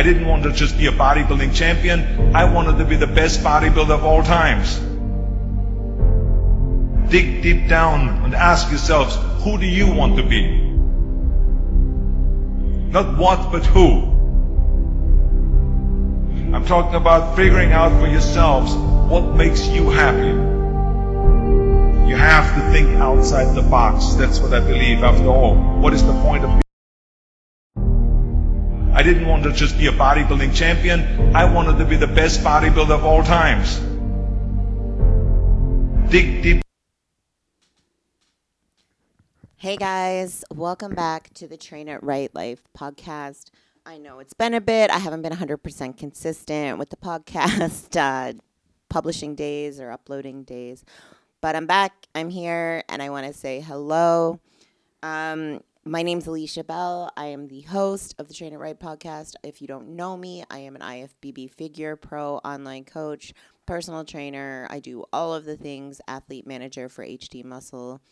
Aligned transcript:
I 0.00 0.02
didn't 0.02 0.26
want 0.26 0.44
to 0.44 0.52
just 0.52 0.78
be 0.78 0.86
a 0.86 0.92
bodybuilding 0.92 1.54
champion. 1.54 2.34
I 2.34 2.50
wanted 2.50 2.78
to 2.78 2.86
be 2.86 2.96
the 2.96 3.06
best 3.06 3.40
bodybuilder 3.40 3.90
of 3.90 4.02
all 4.02 4.22
times. 4.22 4.78
Dig 7.10 7.42
deep 7.42 7.68
down 7.68 8.08
and 8.24 8.34
ask 8.34 8.70
yourselves, 8.70 9.14
who 9.44 9.58
do 9.58 9.66
you 9.66 9.92
want 9.92 10.16
to 10.16 10.22
be? 10.22 10.56
Not 12.90 13.18
what, 13.18 13.52
but 13.52 13.66
who. 13.66 14.04
I'm 16.56 16.64
talking 16.64 16.94
about 16.94 17.36
figuring 17.36 17.72
out 17.72 17.92
for 18.00 18.08
yourselves 18.08 18.74
what 18.74 19.36
makes 19.36 19.68
you 19.68 19.90
happy. 19.90 20.28
You 22.08 22.16
have 22.16 22.54
to 22.54 22.72
think 22.72 22.88
outside 22.96 23.54
the 23.54 23.68
box. 23.68 24.14
That's 24.14 24.40
what 24.40 24.54
I 24.54 24.60
believe 24.60 25.02
after 25.02 25.26
all. 25.26 25.56
What 25.56 25.92
is 25.92 26.02
the 26.02 26.14
point 26.22 26.44
of 26.44 26.69
I 29.00 29.02
didn't 29.02 29.26
want 29.26 29.44
to 29.44 29.52
just 29.52 29.78
be 29.78 29.86
a 29.86 29.92
bodybuilding 29.92 30.54
champion. 30.54 31.34
I 31.34 31.50
wanted 31.50 31.78
to 31.78 31.86
be 31.86 31.96
the 31.96 32.06
best 32.06 32.42
bodybuilder 32.42 32.90
of 32.90 33.02
all 33.02 33.22
times. 33.22 33.78
Dig 36.10 36.42
deep. 36.42 36.62
Hey 39.56 39.78
guys, 39.78 40.44
welcome 40.54 40.94
back 40.94 41.32
to 41.32 41.48
the 41.48 41.56
Train 41.56 41.88
It 41.88 42.02
Right 42.02 42.28
Life 42.34 42.60
podcast. 42.76 43.46
I 43.86 43.96
know 43.96 44.18
it's 44.18 44.34
been 44.34 44.52
a 44.52 44.60
bit. 44.60 44.90
I 44.90 44.98
haven't 44.98 45.22
been 45.22 45.32
100% 45.32 45.96
consistent 45.96 46.76
with 46.78 46.90
the 46.90 46.98
podcast 46.98 47.96
uh, 47.98 48.34
publishing 48.90 49.34
days 49.34 49.80
or 49.80 49.90
uploading 49.90 50.42
days, 50.42 50.84
but 51.40 51.56
I'm 51.56 51.66
back. 51.66 51.94
I'm 52.14 52.28
here 52.28 52.84
and 52.90 53.02
I 53.02 53.08
want 53.08 53.26
to 53.26 53.32
say 53.32 53.60
hello. 53.60 54.40
Um, 55.02 55.62
my 55.84 56.02
name's 56.02 56.26
Alicia 56.26 56.62
Bell. 56.62 57.10
I 57.16 57.26
am 57.26 57.48
the 57.48 57.62
host 57.62 58.14
of 58.18 58.28
the 58.28 58.34
Train 58.34 58.52
It 58.52 58.58
Right 58.58 58.78
podcast. 58.78 59.34
If 59.42 59.62
you 59.62 59.66
don't 59.66 59.96
know 59.96 60.14
me, 60.14 60.44
I 60.50 60.58
am 60.58 60.76
an 60.76 60.82
IFBB 60.82 61.54
figure 61.54 61.96
pro 61.96 62.36
online 62.38 62.84
coach, 62.84 63.32
personal 63.64 64.04
trainer. 64.04 64.66
I 64.68 64.80
do 64.80 65.04
all 65.10 65.32
of 65.32 65.46
the 65.46 65.56
things, 65.56 66.00
athlete 66.06 66.46
manager 66.46 66.90
for 66.90 67.04
HD 67.04 67.42
Muscle, 67.42 68.02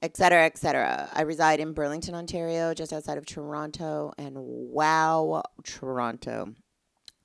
etc., 0.00 0.46
etc. 0.46 1.10
I 1.12 1.22
reside 1.22 1.60
in 1.60 1.74
Burlington, 1.74 2.14
Ontario, 2.14 2.72
just 2.72 2.92
outside 2.92 3.18
of 3.18 3.26
Toronto, 3.26 4.12
and 4.16 4.34
wow, 4.38 5.42
Toronto. 5.62 6.54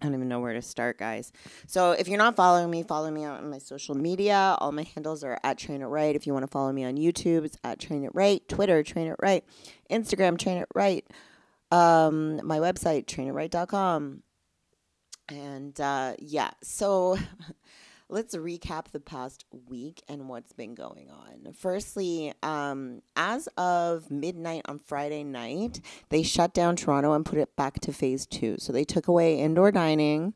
I 0.02 0.06
don't 0.06 0.14
even 0.14 0.28
know 0.28 0.42
where 0.42 0.54
to 0.54 0.62
start, 0.62 0.98
guys. 0.98 1.32
So 1.68 1.92
if 1.92 2.08
you're 2.08 2.18
not 2.18 2.36
following 2.36 2.70
me, 2.70 2.84
follow 2.84 3.10
me 3.10 3.24
on 3.24 3.50
my 3.50 3.60
social 3.60 3.96
media. 3.96 4.56
All 4.60 4.72
my 4.72 4.84
handles 4.84 5.24
are 5.24 5.40
at 5.44 5.58
Train 5.58 5.82
It 5.82 5.86
Right. 5.86 6.16
If 6.16 6.28
you 6.28 6.34
want 6.34 6.44
to 6.44 6.52
follow 6.52 6.72
me 6.72 6.84
on 6.84 6.98
YouTube, 6.98 7.46
it's 7.46 7.58
at 7.64 7.80
Train 7.80 8.04
It 8.04 8.12
Right. 8.14 8.46
Twitter, 8.48 8.84
Train 8.84 9.08
It 9.08 9.16
Right. 9.22 9.44
Instagram, 9.90 10.38
Train 10.38 10.58
It 10.58 10.68
Right. 10.76 11.08
Um, 11.72 12.46
my 12.46 12.60
website, 12.60 13.06
trainitright.com. 13.06 14.22
And 15.30 15.80
uh, 15.82 16.14
yeah, 16.20 16.52
so 16.62 17.18
let's 18.10 18.36
recap 18.36 18.92
the 18.92 19.00
past 19.00 19.46
week 19.68 20.04
and 20.08 20.30
what's 20.30 20.54
been 20.54 20.76
going 20.76 21.10
on. 21.10 21.54
Firstly, 21.54 22.34
um, 22.44 23.02
as 23.16 23.48
of 23.58 24.12
midnight 24.12 24.62
on 24.66 24.80
Friday 24.80 25.24
night, 25.24 25.82
they 26.10 26.24
shut 26.24 26.54
down 26.54 26.76
Toronto 26.76 27.14
and 27.14 27.26
put 27.26 27.40
it 27.40 27.56
back 27.56 27.80
to 27.82 27.94
phase 27.94 28.26
two. 28.26 28.56
So 28.60 28.72
they 28.72 28.84
took 28.84 29.08
away 29.08 29.40
indoor 29.40 29.72
dining, 29.72 30.34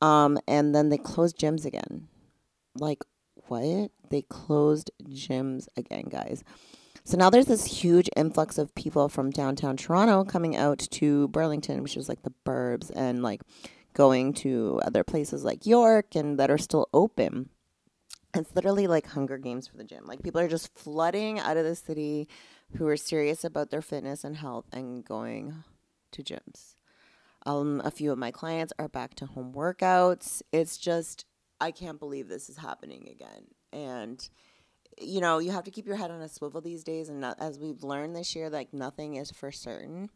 um, 0.00 0.38
and 0.48 0.74
then 0.74 0.88
they 0.88 0.98
closed 0.98 1.38
gyms 1.38 1.64
again. 1.64 2.08
Like, 2.78 3.04
what? 3.48 3.90
They 4.10 4.22
closed 4.22 4.90
gyms 5.08 5.68
again, 5.76 6.04
guys. 6.08 6.44
So 7.04 7.16
now 7.16 7.30
there's 7.30 7.46
this 7.46 7.66
huge 7.66 8.10
influx 8.16 8.58
of 8.58 8.74
people 8.74 9.08
from 9.08 9.30
downtown 9.30 9.76
Toronto 9.76 10.24
coming 10.24 10.56
out 10.56 10.78
to 10.78 11.28
Burlington, 11.28 11.82
which 11.84 11.96
is 11.96 12.08
like 12.08 12.22
the 12.22 12.32
burbs, 12.44 12.90
and 12.96 13.22
like 13.22 13.42
going 13.96 14.34
to 14.34 14.78
other 14.84 15.02
places 15.02 15.42
like 15.42 15.64
York 15.64 16.14
and 16.14 16.38
that 16.38 16.50
are 16.50 16.58
still 16.58 16.86
open. 16.92 17.48
It's 18.34 18.54
literally 18.54 18.86
like 18.86 19.06
Hunger 19.06 19.38
Games 19.38 19.66
for 19.66 19.78
the 19.78 19.84
gym. 19.84 20.04
Like 20.04 20.22
people 20.22 20.40
are 20.42 20.48
just 20.48 20.76
flooding 20.76 21.40
out 21.40 21.56
of 21.56 21.64
the 21.64 21.74
city 21.74 22.28
who 22.76 22.86
are 22.88 22.96
serious 22.98 23.42
about 23.42 23.70
their 23.70 23.80
fitness 23.80 24.22
and 24.22 24.36
health 24.36 24.66
and 24.70 25.02
going 25.02 25.64
to 26.12 26.22
gyms. 26.22 26.74
Um, 27.46 27.80
a 27.86 27.90
few 27.90 28.12
of 28.12 28.18
my 28.18 28.30
clients 28.30 28.74
are 28.78 28.88
back 28.88 29.14
to 29.14 29.26
home 29.26 29.54
workouts. 29.54 30.42
It's 30.52 30.76
just, 30.76 31.24
I 31.58 31.70
can't 31.70 31.98
believe 31.98 32.28
this 32.28 32.50
is 32.50 32.58
happening 32.58 33.08
again. 33.08 33.46
And, 33.72 34.28
you 35.00 35.22
know, 35.22 35.38
you 35.38 35.52
have 35.52 35.64
to 35.64 35.70
keep 35.70 35.86
your 35.86 35.96
head 35.96 36.10
on 36.10 36.20
a 36.20 36.28
swivel 36.28 36.60
these 36.60 36.84
days. 36.84 37.08
And 37.08 37.20
not, 37.20 37.40
as 37.40 37.58
we've 37.58 37.82
learned 37.82 38.14
this 38.14 38.36
year, 38.36 38.50
like 38.50 38.74
nothing 38.74 39.14
is 39.14 39.30
for 39.30 39.50
certain. 39.50 40.10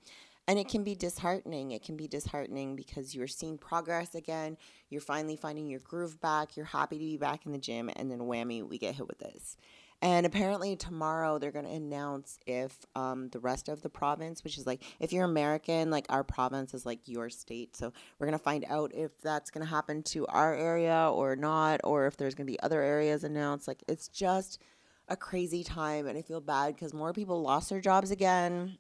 And 0.50 0.59
it 0.59 0.66
can 0.66 0.83
be 0.83 0.97
disheartening. 0.97 1.71
It 1.71 1.84
can 1.84 1.97
be 1.97 2.09
disheartening 2.09 2.75
because 2.75 3.15
you're 3.15 3.28
seeing 3.28 3.56
progress 3.56 4.16
again. 4.16 4.56
You're 4.88 5.00
finally 5.00 5.37
finding 5.37 5.69
your 5.69 5.78
groove 5.78 6.21
back. 6.21 6.56
You're 6.56 6.66
happy 6.66 6.99
to 6.99 7.05
be 7.05 7.16
back 7.19 7.47
in 7.47 7.53
the 7.53 7.59
gym. 7.59 7.88
And 7.94 8.11
then 8.11 8.19
whammy, 8.19 8.69
we 8.69 8.77
get 8.77 8.97
hit 8.97 9.06
with 9.06 9.21
this. 9.21 9.56
And 10.03 10.27
apparently 10.27 10.75
tomorrow 10.75 11.38
they're 11.38 11.53
going 11.53 11.66
to 11.66 11.71
announce 11.71 12.41
if 12.49 12.77
um, 12.97 13.28
the 13.28 13.38
rest 13.38 13.69
of 13.69 13.83
the 13.83 13.88
province, 13.88 14.43
which 14.43 14.59
is 14.59 14.66
like 14.66 14.83
if 14.99 15.12
you're 15.12 15.25
American, 15.25 15.88
like 15.88 16.06
our 16.09 16.25
province 16.25 16.75
is 16.75 16.84
like 16.84 17.06
your 17.06 17.31
state. 17.31 17.77
So 17.77 17.93
we're 18.19 18.27
going 18.27 18.37
to 18.37 18.43
find 18.43 18.65
out 18.69 18.91
if 18.93 19.12
that's 19.22 19.53
going 19.53 19.65
to 19.65 19.71
happen 19.71 20.03
to 20.03 20.27
our 20.27 20.53
area 20.53 21.12
or 21.15 21.37
not, 21.37 21.81
or 21.84 22.09
if 22.09 22.17
there's 22.17 22.34
going 22.34 22.49
to 22.49 22.53
be 22.53 22.59
other 22.59 22.82
areas 22.82 23.22
announced. 23.22 23.69
Like 23.69 23.84
it's 23.87 24.09
just 24.09 24.61
a 25.06 25.17
crazy 25.17 25.62
time. 25.62 26.09
And 26.09 26.19
I 26.19 26.22
feel 26.22 26.41
bad 26.41 26.75
because 26.75 26.93
more 26.93 27.12
people 27.12 27.41
lost 27.41 27.71
their 27.71 27.81
jobs 27.81 28.11
again 28.11 28.78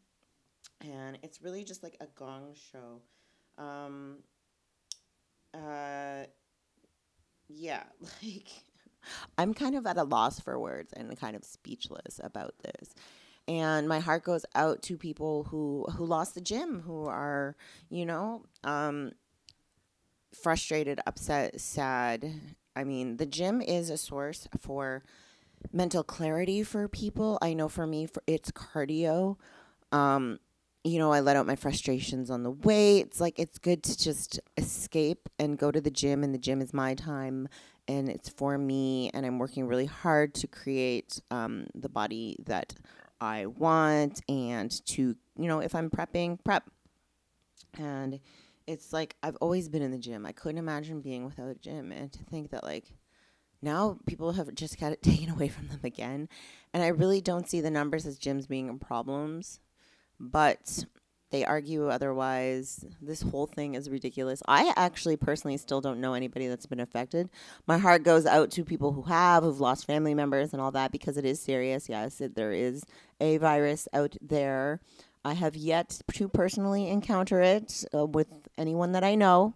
and 0.80 1.18
it's 1.22 1.42
really 1.42 1.64
just 1.64 1.82
like 1.82 1.96
a 2.00 2.06
gong 2.14 2.54
show. 2.72 3.00
Um, 3.62 4.18
uh, 5.54 6.24
yeah, 7.48 7.82
like 8.22 8.48
I'm 9.38 9.54
kind 9.54 9.74
of 9.74 9.86
at 9.86 9.96
a 9.96 10.04
loss 10.04 10.40
for 10.40 10.58
words 10.58 10.92
and 10.92 11.18
kind 11.18 11.36
of 11.36 11.44
speechless 11.44 12.20
about 12.22 12.54
this. 12.62 12.94
And 13.48 13.88
my 13.88 13.98
heart 13.98 14.22
goes 14.22 14.44
out 14.54 14.82
to 14.82 14.96
people 14.96 15.44
who 15.44 15.86
who 15.96 16.04
lost 16.04 16.34
the 16.34 16.40
gym, 16.40 16.82
who 16.82 17.06
are, 17.06 17.56
you 17.88 18.06
know, 18.06 18.44
um, 18.62 19.12
frustrated, 20.32 21.00
upset, 21.06 21.60
sad. 21.60 22.32
I 22.76 22.84
mean, 22.84 23.16
the 23.16 23.26
gym 23.26 23.60
is 23.60 23.90
a 23.90 23.96
source 23.96 24.46
for 24.60 25.02
mental 25.72 26.04
clarity 26.04 26.62
for 26.62 26.86
people. 26.86 27.38
I 27.42 27.54
know 27.54 27.68
for 27.68 27.86
me, 27.86 28.06
for 28.06 28.22
it's 28.26 28.52
cardio. 28.52 29.36
Um, 29.90 30.38
you 30.84 30.98
know, 30.98 31.12
I 31.12 31.20
let 31.20 31.36
out 31.36 31.46
my 31.46 31.56
frustrations 31.56 32.30
on 32.30 32.42
the 32.42 32.50
way. 32.50 32.98
It's 32.98 33.20
like 33.20 33.38
it's 33.38 33.58
good 33.58 33.82
to 33.84 33.98
just 33.98 34.40
escape 34.56 35.28
and 35.38 35.58
go 35.58 35.70
to 35.70 35.80
the 35.80 35.90
gym, 35.90 36.24
and 36.24 36.34
the 36.34 36.38
gym 36.38 36.60
is 36.62 36.72
my 36.72 36.94
time 36.94 37.48
and 37.90 38.08
it's 38.08 38.28
for 38.28 38.56
me. 38.56 39.10
And 39.12 39.26
I'm 39.26 39.38
working 39.38 39.66
really 39.66 39.86
hard 39.86 40.34
to 40.36 40.46
create 40.46 41.20
um, 41.30 41.66
the 41.74 41.88
body 41.88 42.36
that 42.46 42.74
I 43.20 43.46
want 43.46 44.20
and 44.28 44.70
to, 44.86 45.16
you 45.36 45.48
know, 45.48 45.58
if 45.58 45.74
I'm 45.74 45.90
prepping, 45.90 46.42
prep. 46.44 46.70
And 47.76 48.20
it's 48.66 48.92
like 48.92 49.16
I've 49.22 49.36
always 49.36 49.68
been 49.68 49.82
in 49.82 49.90
the 49.90 49.98
gym. 49.98 50.24
I 50.24 50.32
couldn't 50.32 50.58
imagine 50.58 51.00
being 51.00 51.24
without 51.24 51.48
a 51.48 51.54
gym. 51.56 51.90
And 51.90 52.12
to 52.12 52.22
think 52.24 52.50
that, 52.50 52.62
like, 52.62 52.94
now 53.60 53.98
people 54.06 54.32
have 54.32 54.54
just 54.54 54.78
got 54.78 54.92
it 54.92 55.02
taken 55.02 55.28
away 55.28 55.48
from 55.48 55.66
them 55.68 55.80
again. 55.82 56.28
And 56.72 56.82
I 56.82 56.88
really 56.88 57.20
don't 57.20 57.48
see 57.48 57.60
the 57.60 57.70
numbers 57.70 58.06
as 58.06 58.18
gyms 58.18 58.48
being 58.48 58.78
problems 58.78 59.58
but 60.20 60.84
they 61.30 61.44
argue 61.44 61.88
otherwise. 61.88 62.84
This 63.00 63.22
whole 63.22 63.46
thing 63.46 63.74
is 63.74 63.88
ridiculous. 63.88 64.42
I 64.48 64.72
actually 64.76 65.16
personally 65.16 65.56
still 65.56 65.80
don't 65.80 66.00
know 66.00 66.14
anybody 66.14 66.48
that's 66.48 66.66
been 66.66 66.80
affected. 66.80 67.30
My 67.66 67.78
heart 67.78 68.02
goes 68.02 68.26
out 68.26 68.50
to 68.52 68.64
people 68.64 68.92
who 68.92 69.02
have, 69.02 69.44
who've 69.44 69.60
lost 69.60 69.86
family 69.86 70.12
members 70.12 70.52
and 70.52 70.60
all 70.60 70.72
that 70.72 70.92
because 70.92 71.16
it 71.16 71.24
is 71.24 71.40
serious. 71.40 71.88
Yes, 71.88 72.20
it, 72.20 72.34
there 72.34 72.52
is 72.52 72.84
a 73.20 73.38
virus 73.38 73.88
out 73.92 74.16
there. 74.20 74.80
I 75.24 75.34
have 75.34 75.54
yet 75.54 76.00
to 76.14 76.28
personally 76.28 76.88
encounter 76.88 77.40
it 77.40 77.84
uh, 77.94 78.06
with 78.06 78.28
anyone 78.58 78.92
that 78.92 79.04
I 79.04 79.14
know. 79.14 79.54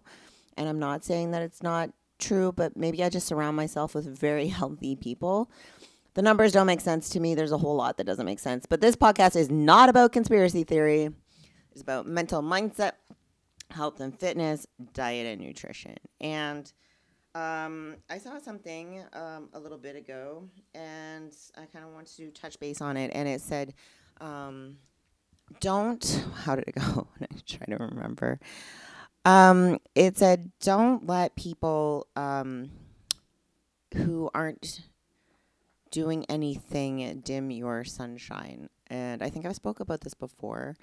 And 0.57 0.69
I'm 0.69 0.79
not 0.79 1.03
saying 1.03 1.31
that 1.31 1.41
it's 1.41 1.61
not 1.61 1.89
true, 2.19 2.53
but 2.53 2.77
maybe 2.77 3.03
I 3.03 3.09
just 3.09 3.27
surround 3.27 3.57
myself 3.57 3.93
with 3.93 4.05
very 4.05 4.47
healthy 4.59 4.95
people 4.95 5.49
the 6.15 6.21
numbers 6.21 6.51
don't 6.53 6.65
make 6.65 6.81
sense 6.81 7.09
to 7.09 7.19
me. 7.19 7.35
There's 7.35 7.51
a 7.51 7.57
whole 7.57 7.75
lot 7.75 7.97
that 7.97 8.05
doesn't 8.05 8.25
make 8.25 8.39
sense. 8.39 8.65
But 8.65 8.81
this 8.81 8.95
podcast 8.95 9.35
is 9.35 9.51
not 9.51 9.89
about 9.89 10.13
conspiracy 10.13 10.63
theory. 10.63 11.09
It's 11.71 11.81
about 11.81 12.07
mental 12.07 12.41
mindset, 12.41 12.93
health 13.69 13.99
and 13.99 14.17
fitness, 14.17 14.65
diet 14.93 15.27
and 15.27 15.41
nutrition. 15.41 15.97
And 16.21 16.71
um, 17.35 17.97
I 18.09 18.17
saw 18.17 18.39
something 18.39 19.03
um, 19.11 19.49
a 19.53 19.59
little 19.59 19.77
bit 19.77 19.97
ago, 19.97 20.49
and 20.73 21.35
I 21.57 21.65
kind 21.65 21.83
of 21.83 21.91
want 21.91 22.07
to 22.15 22.31
touch 22.31 22.57
base 22.61 22.79
on 22.79 22.95
it. 22.95 23.11
And 23.13 23.27
it 23.27 23.41
said, 23.41 23.73
um, 24.21 24.77
"Don't." 25.59 26.25
How 26.33 26.55
did 26.55 26.69
it 26.69 26.75
go? 26.75 27.07
I'm 27.19 27.41
trying 27.45 27.77
to 27.77 27.83
remember. 27.83 28.39
Um, 29.25 29.79
it 29.95 30.17
said, 30.17 30.49
"Don't 30.61 31.07
let 31.07 31.35
people 31.35 32.07
um, 32.15 32.71
who 33.93 34.29
aren't 34.33 34.79
doing 35.95 36.25
anything 36.27 37.21
dim 37.23 37.49
your 37.49 37.85
sunshine. 37.85 38.67
And 38.87 39.23
I 39.23 39.29
think 39.29 39.45
I've 39.45 39.55
spoke 39.55 39.79
about 39.79 40.01
this 40.01 40.13
before. 40.13 40.75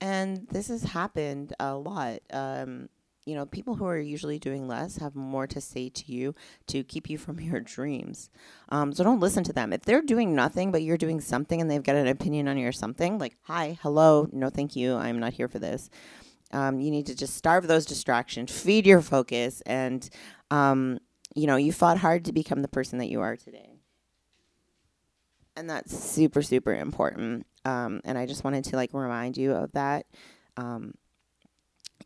And 0.00 0.46
this 0.48 0.68
has 0.68 0.84
happened 0.84 1.52
a 1.58 1.74
lot. 1.74 2.20
Um, 2.32 2.88
you 3.26 3.34
know, 3.34 3.46
people 3.46 3.74
who 3.74 3.84
are 3.84 3.98
usually 3.98 4.38
doing 4.38 4.68
less 4.68 4.98
have 4.98 5.16
more 5.16 5.48
to 5.48 5.60
say 5.60 5.88
to 5.88 6.12
you 6.12 6.36
to 6.68 6.84
keep 6.84 7.10
you 7.10 7.18
from 7.18 7.40
your 7.48 7.58
dreams. 7.58 8.30
Um, 8.68 8.92
so 8.92 9.02
don't 9.02 9.18
listen 9.18 9.42
to 9.42 9.52
them. 9.52 9.72
If 9.72 9.82
they're 9.82 10.02
doing 10.02 10.36
nothing, 10.36 10.70
but 10.70 10.84
you're 10.84 10.96
doing 10.96 11.20
something 11.20 11.60
and 11.60 11.68
they've 11.68 11.82
got 11.82 11.96
an 11.96 12.06
opinion 12.06 12.46
on 12.46 12.56
your 12.56 12.70
something, 12.70 13.18
like, 13.18 13.36
hi, 13.42 13.76
hello, 13.82 14.28
no, 14.30 14.50
thank 14.50 14.76
you, 14.76 14.94
I'm 14.94 15.18
not 15.18 15.32
here 15.32 15.48
for 15.48 15.58
this. 15.58 15.90
Um, 16.52 16.78
you 16.78 16.92
need 16.92 17.06
to 17.06 17.16
just 17.16 17.34
starve 17.34 17.66
those 17.66 17.86
distractions, 17.86 18.52
feed 18.52 18.86
your 18.86 19.02
focus, 19.02 19.62
and, 19.66 20.08
um, 20.52 21.00
you 21.34 21.48
know, 21.48 21.56
you 21.56 21.72
fought 21.72 21.98
hard 21.98 22.24
to 22.26 22.32
become 22.32 22.62
the 22.62 22.68
person 22.68 22.98
that 22.98 23.08
you 23.08 23.20
are 23.20 23.36
today. 23.36 23.69
And 25.56 25.68
that's 25.68 25.96
super, 25.96 26.42
super 26.42 26.74
important. 26.74 27.46
Um, 27.64 28.00
and 28.04 28.16
I 28.16 28.26
just 28.26 28.44
wanted 28.44 28.64
to 28.64 28.76
like 28.76 28.94
remind 28.94 29.36
you 29.36 29.52
of 29.52 29.72
that. 29.72 30.06
Um, 30.56 30.94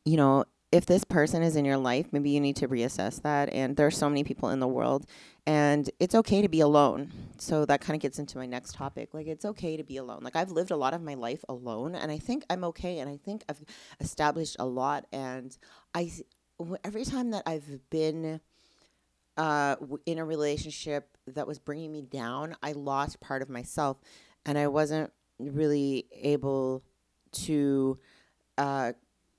you 0.05 0.17
know, 0.17 0.44
if 0.73 0.87
this 0.87 1.05
person 1.05 1.44
is 1.44 1.55
in 1.55 1.64
your 1.64 1.76
life, 1.76 2.08
maybe 2.11 2.31
you 2.31 2.41
need 2.41 2.56
to 2.56 2.67
reassess 2.67 3.23
that. 3.23 3.52
And 3.52 3.76
there 3.76 3.87
are 3.87 3.93
so 3.93 4.08
many 4.08 4.25
people 4.25 4.49
in 4.49 4.58
the 4.58 4.67
world, 4.67 5.06
and 5.46 5.88
it's 6.00 6.17
okay 6.17 6.43
to 6.43 6.49
be 6.49 6.58
alone. 6.58 7.12
So 7.38 7.64
that 7.67 7.81
kind 7.81 7.94
of 7.94 8.02
gets 8.02 8.19
into 8.19 8.38
my 8.38 8.46
next 8.46 8.75
topic. 8.75 9.14
Like, 9.14 9.29
it's 9.29 9.44
okay 9.44 9.76
to 9.76 9.85
be 9.85 9.99
alone. 9.99 10.20
Like, 10.23 10.35
I've 10.35 10.50
lived 10.50 10.73
a 10.73 10.76
lot 10.76 10.93
of 10.93 11.00
my 11.00 11.14
life 11.14 11.44
alone, 11.49 11.94
and 11.94 12.11
I 12.11 12.19
think 12.19 12.44
I'm 12.50 12.64
okay. 12.64 12.99
And 12.99 13.08
I 13.08 13.19
think 13.19 13.44
I've 13.49 13.62
established 14.00 14.56
a 14.58 14.67
lot. 14.67 15.06
And 15.12 15.56
I, 15.94 16.11
every 16.82 17.05
time 17.05 17.31
that 17.31 17.44
I've 17.46 17.88
been 17.88 18.41
uh, 19.36 19.76
in 20.06 20.19
a 20.19 20.25
relationship 20.25 21.16
that 21.26 21.46
was 21.46 21.58
bringing 21.58 21.92
me 21.92 22.02
down, 22.02 22.56
I 22.62 22.72
lost 22.72 23.20
part 23.20 23.42
of 23.42 23.48
myself, 23.48 23.98
and 24.46 24.58
I 24.58 24.69
wasn't 24.69 25.12
really 25.38 26.06
able 26.12 26.84
to 27.32 27.98
uh, 28.58 28.92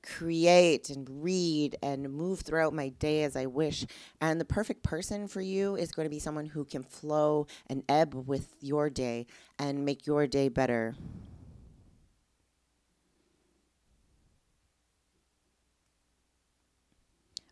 create 0.06 0.89
and 0.89 1.07
read 1.24 1.77
and 1.81 2.12
move 2.12 2.42
throughout 2.42 2.74
my 2.74 2.89
day 2.89 3.24
as 3.24 3.36
I 3.36 3.45
wish. 3.47 3.86
And 4.21 4.39
the 4.39 4.45
perfect 4.45 4.83
person 4.83 5.27
for 5.27 5.42
you 5.42 5.75
is 5.75 5.92
going 5.92 6.06
to 6.06 6.09
be 6.09 6.19
someone 6.19 6.45
who 6.47 6.65
can 6.65 6.83
flow 6.83 7.47
and 7.68 7.83
ebb 7.89 8.13
with 8.13 8.56
your 8.62 8.89
day 8.89 9.25
and 9.57 9.86
make 9.86 10.06
your 10.06 10.27
day 10.27 10.50
better. 10.50 10.95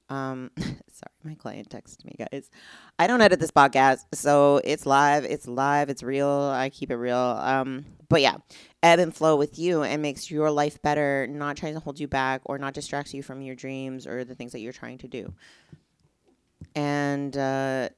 Um, 0.09 0.51
sorry, 0.57 1.13
my 1.23 1.35
client 1.35 1.69
texted 1.69 2.05
me, 2.05 2.15
guys. 2.17 2.49
I 2.99 3.07
don't 3.07 3.21
edit 3.21 3.39
this 3.39 3.51
podcast, 3.51 3.99
so 4.13 4.61
it's 4.63 4.85
live. 4.85 5.23
It's 5.25 5.47
live. 5.47 5.89
It's 5.89 6.03
real. 6.03 6.29
I 6.29 6.69
keep 6.69 6.91
it 6.91 6.95
real. 6.95 7.17
Um, 7.17 7.85
but 8.09 8.21
yeah, 8.21 8.37
ebb 8.81 8.99
and 8.99 9.15
flow 9.15 9.35
with 9.35 9.57
you 9.57 9.83
and 9.83 10.01
makes 10.01 10.29
your 10.29 10.51
life 10.51 10.81
better. 10.81 11.27
Not 11.27 11.57
trying 11.57 11.73
to 11.73 11.79
hold 11.79 11.99
you 11.99 12.07
back 12.07 12.41
or 12.45 12.57
not 12.57 12.73
distracts 12.73 13.13
you 13.13 13.23
from 13.23 13.41
your 13.41 13.55
dreams 13.55 14.05
or 14.05 14.23
the 14.23 14.35
things 14.35 14.51
that 14.51 14.59
you're 14.59 14.73
trying 14.73 14.99
to 14.99 15.07
do. 15.07 15.33
And 16.75 17.35
uh, 17.35 17.89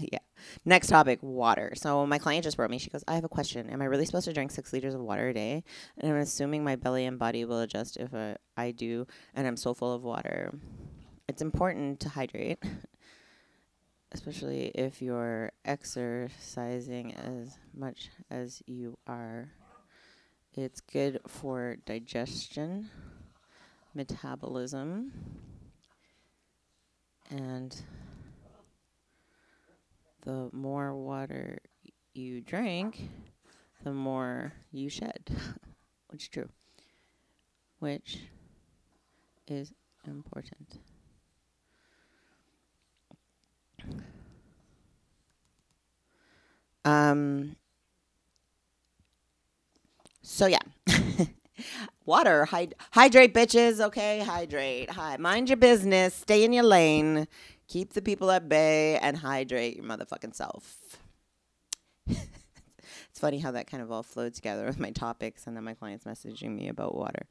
yeah. 0.00 0.18
Next 0.64 0.88
topic, 0.88 1.20
water. 1.22 1.72
So 1.74 2.06
my 2.06 2.18
client 2.18 2.44
just 2.44 2.58
wrote 2.58 2.70
me. 2.70 2.78
She 2.78 2.90
goes, 2.90 3.02
I 3.08 3.14
have 3.14 3.24
a 3.24 3.30
question. 3.30 3.70
Am 3.70 3.80
I 3.80 3.86
really 3.86 4.04
supposed 4.04 4.26
to 4.26 4.32
drink 4.34 4.50
six 4.50 4.74
liters 4.74 4.94
of 4.94 5.00
water 5.00 5.28
a 5.28 5.34
day? 5.34 5.64
And 5.96 6.12
I'm 6.12 6.18
assuming 6.18 6.62
my 6.62 6.76
belly 6.76 7.06
and 7.06 7.18
body 7.18 7.46
will 7.46 7.60
adjust 7.60 7.96
if 7.96 8.12
I, 8.12 8.36
I 8.58 8.70
do, 8.72 9.06
and 9.34 9.46
I'm 9.46 9.56
so 9.56 9.72
full 9.72 9.94
of 9.94 10.02
water. 10.02 10.52
It's 11.28 11.40
important 11.40 12.00
to 12.00 12.10
hydrate, 12.10 12.58
especially 14.12 14.66
if 14.74 15.00
you're 15.00 15.52
exercising 15.64 17.14
as 17.14 17.56
much 17.74 18.10
as 18.30 18.62
you 18.66 18.98
are. 19.06 19.48
It's 20.52 20.82
good 20.82 21.20
for 21.26 21.76
digestion, 21.86 22.90
metabolism, 23.94 25.12
and 27.30 27.80
the 30.22 30.48
more 30.52 30.94
water 30.94 31.58
you 32.14 32.40
drink, 32.40 33.08
the 33.84 33.92
more 33.92 34.52
you 34.72 34.88
shed, 34.88 35.30
which 36.08 36.22
is 36.24 36.28
true, 36.28 36.48
which 37.78 38.18
is 39.48 39.72
important. 40.06 40.78
Um, 46.84 47.56
so 50.22 50.46
yeah. 50.46 50.58
Water, 52.06 52.48
hyd- 52.50 52.72
hydrate, 52.92 53.34
bitches. 53.34 53.80
Okay, 53.80 54.20
hydrate. 54.20 54.90
Hi, 54.90 55.16
mind 55.18 55.48
your 55.48 55.56
business. 55.58 56.14
Stay 56.14 56.42
in 56.44 56.52
your 56.52 56.64
lane. 56.64 57.28
Keep 57.70 57.92
the 57.92 58.02
people 58.02 58.32
at 58.32 58.48
bay 58.48 58.98
and 58.98 59.16
hydrate 59.16 59.76
your 59.76 59.84
motherfucking 59.84 60.34
self. 60.34 60.76
it's 62.08 62.18
funny 63.14 63.38
how 63.38 63.52
that 63.52 63.68
kind 63.68 63.80
of 63.80 63.92
all 63.92 64.02
flowed 64.02 64.34
together 64.34 64.66
with 64.66 64.80
my 64.80 64.90
topics 64.90 65.46
and 65.46 65.56
then 65.56 65.62
my 65.62 65.74
clients 65.74 66.04
messaging 66.04 66.56
me 66.56 66.66
about 66.66 66.96
water. 66.96 67.26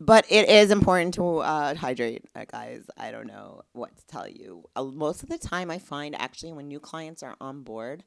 But 0.00 0.26
it 0.28 0.48
is 0.48 0.72
important 0.72 1.14
to 1.14 1.38
uh, 1.38 1.76
hydrate, 1.76 2.24
uh, 2.34 2.46
guys. 2.50 2.82
I 2.96 3.12
don't 3.12 3.28
know 3.28 3.62
what 3.74 3.96
to 3.96 4.06
tell 4.08 4.26
you. 4.28 4.64
Uh, 4.74 4.82
most 4.86 5.22
of 5.22 5.28
the 5.28 5.38
time, 5.38 5.70
I 5.70 5.78
find 5.78 6.20
actually 6.20 6.52
when 6.52 6.66
new 6.66 6.80
clients 6.80 7.22
are 7.22 7.36
on 7.40 7.62
board, 7.62 8.02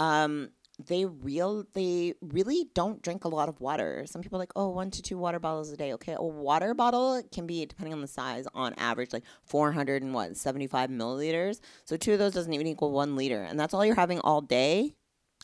um, 0.00 0.50
they 0.86 1.04
real 1.04 1.64
they 1.74 2.14
really 2.20 2.66
don't 2.74 3.02
drink 3.02 3.24
a 3.24 3.28
lot 3.28 3.48
of 3.48 3.60
water. 3.60 4.04
Some 4.06 4.22
people 4.22 4.38
like, 4.38 4.52
oh, 4.56 4.68
one 4.68 4.90
to 4.90 5.02
two 5.02 5.18
water 5.18 5.38
bottles 5.38 5.70
a 5.70 5.76
day. 5.76 5.92
Okay, 5.94 6.14
a 6.16 6.22
water 6.22 6.74
bottle 6.74 7.22
can 7.32 7.46
be 7.46 7.66
depending 7.66 7.92
on 7.92 8.00
the 8.00 8.06
size, 8.06 8.46
on 8.54 8.74
average, 8.74 9.12
like 9.12 9.24
four 9.42 9.72
hundred 9.72 10.02
and 10.02 10.14
what 10.14 10.36
seventy 10.36 10.66
five 10.66 10.90
milliliters. 10.90 11.60
So 11.84 11.96
two 11.96 12.12
of 12.12 12.18
those 12.18 12.34
doesn't 12.34 12.52
even 12.52 12.66
equal 12.66 12.92
one 12.92 13.16
liter, 13.16 13.42
and 13.42 13.58
that's 13.58 13.74
all 13.74 13.84
you're 13.84 13.94
having 13.94 14.20
all 14.20 14.40
day, 14.40 14.94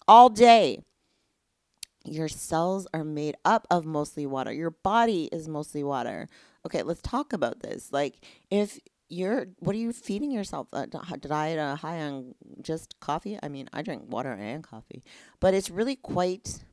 all 0.06 0.29
day. 0.29 0.81
Your 2.05 2.29
cells 2.29 2.87
are 2.94 3.03
made 3.03 3.35
up 3.44 3.67
of 3.69 3.85
mostly 3.85 4.27
water. 4.27 4.53
Your 4.53 4.71
body 4.71 5.29
is 5.33 5.49
mostly 5.49 5.83
water. 5.83 6.29
Okay, 6.65 6.83
let's 6.83 7.03
talk 7.03 7.33
about 7.33 7.61
this. 7.61 7.93
Like, 7.93 8.25
if 8.49 8.79
you're 9.08 9.47
what 9.61 9.75
are 9.75 9.79
you 9.79 9.93
feeding 9.93 10.31
yourself? 10.31 10.69
Uh, 10.73 10.87
diet 10.87 11.58
uh, 11.58 11.76
high 11.76 12.00
on 12.00 12.35
just 12.62 12.99
coffee? 13.00 13.38
I 13.43 13.49
mean 13.49 13.69
i 13.73 13.82
drink 13.82 14.05
water 14.06 14.32
and 14.32 14.62
coffee 14.62 15.03
but 15.41 15.55
it's 15.55 15.70
really 15.70 15.97
quite 15.97 16.64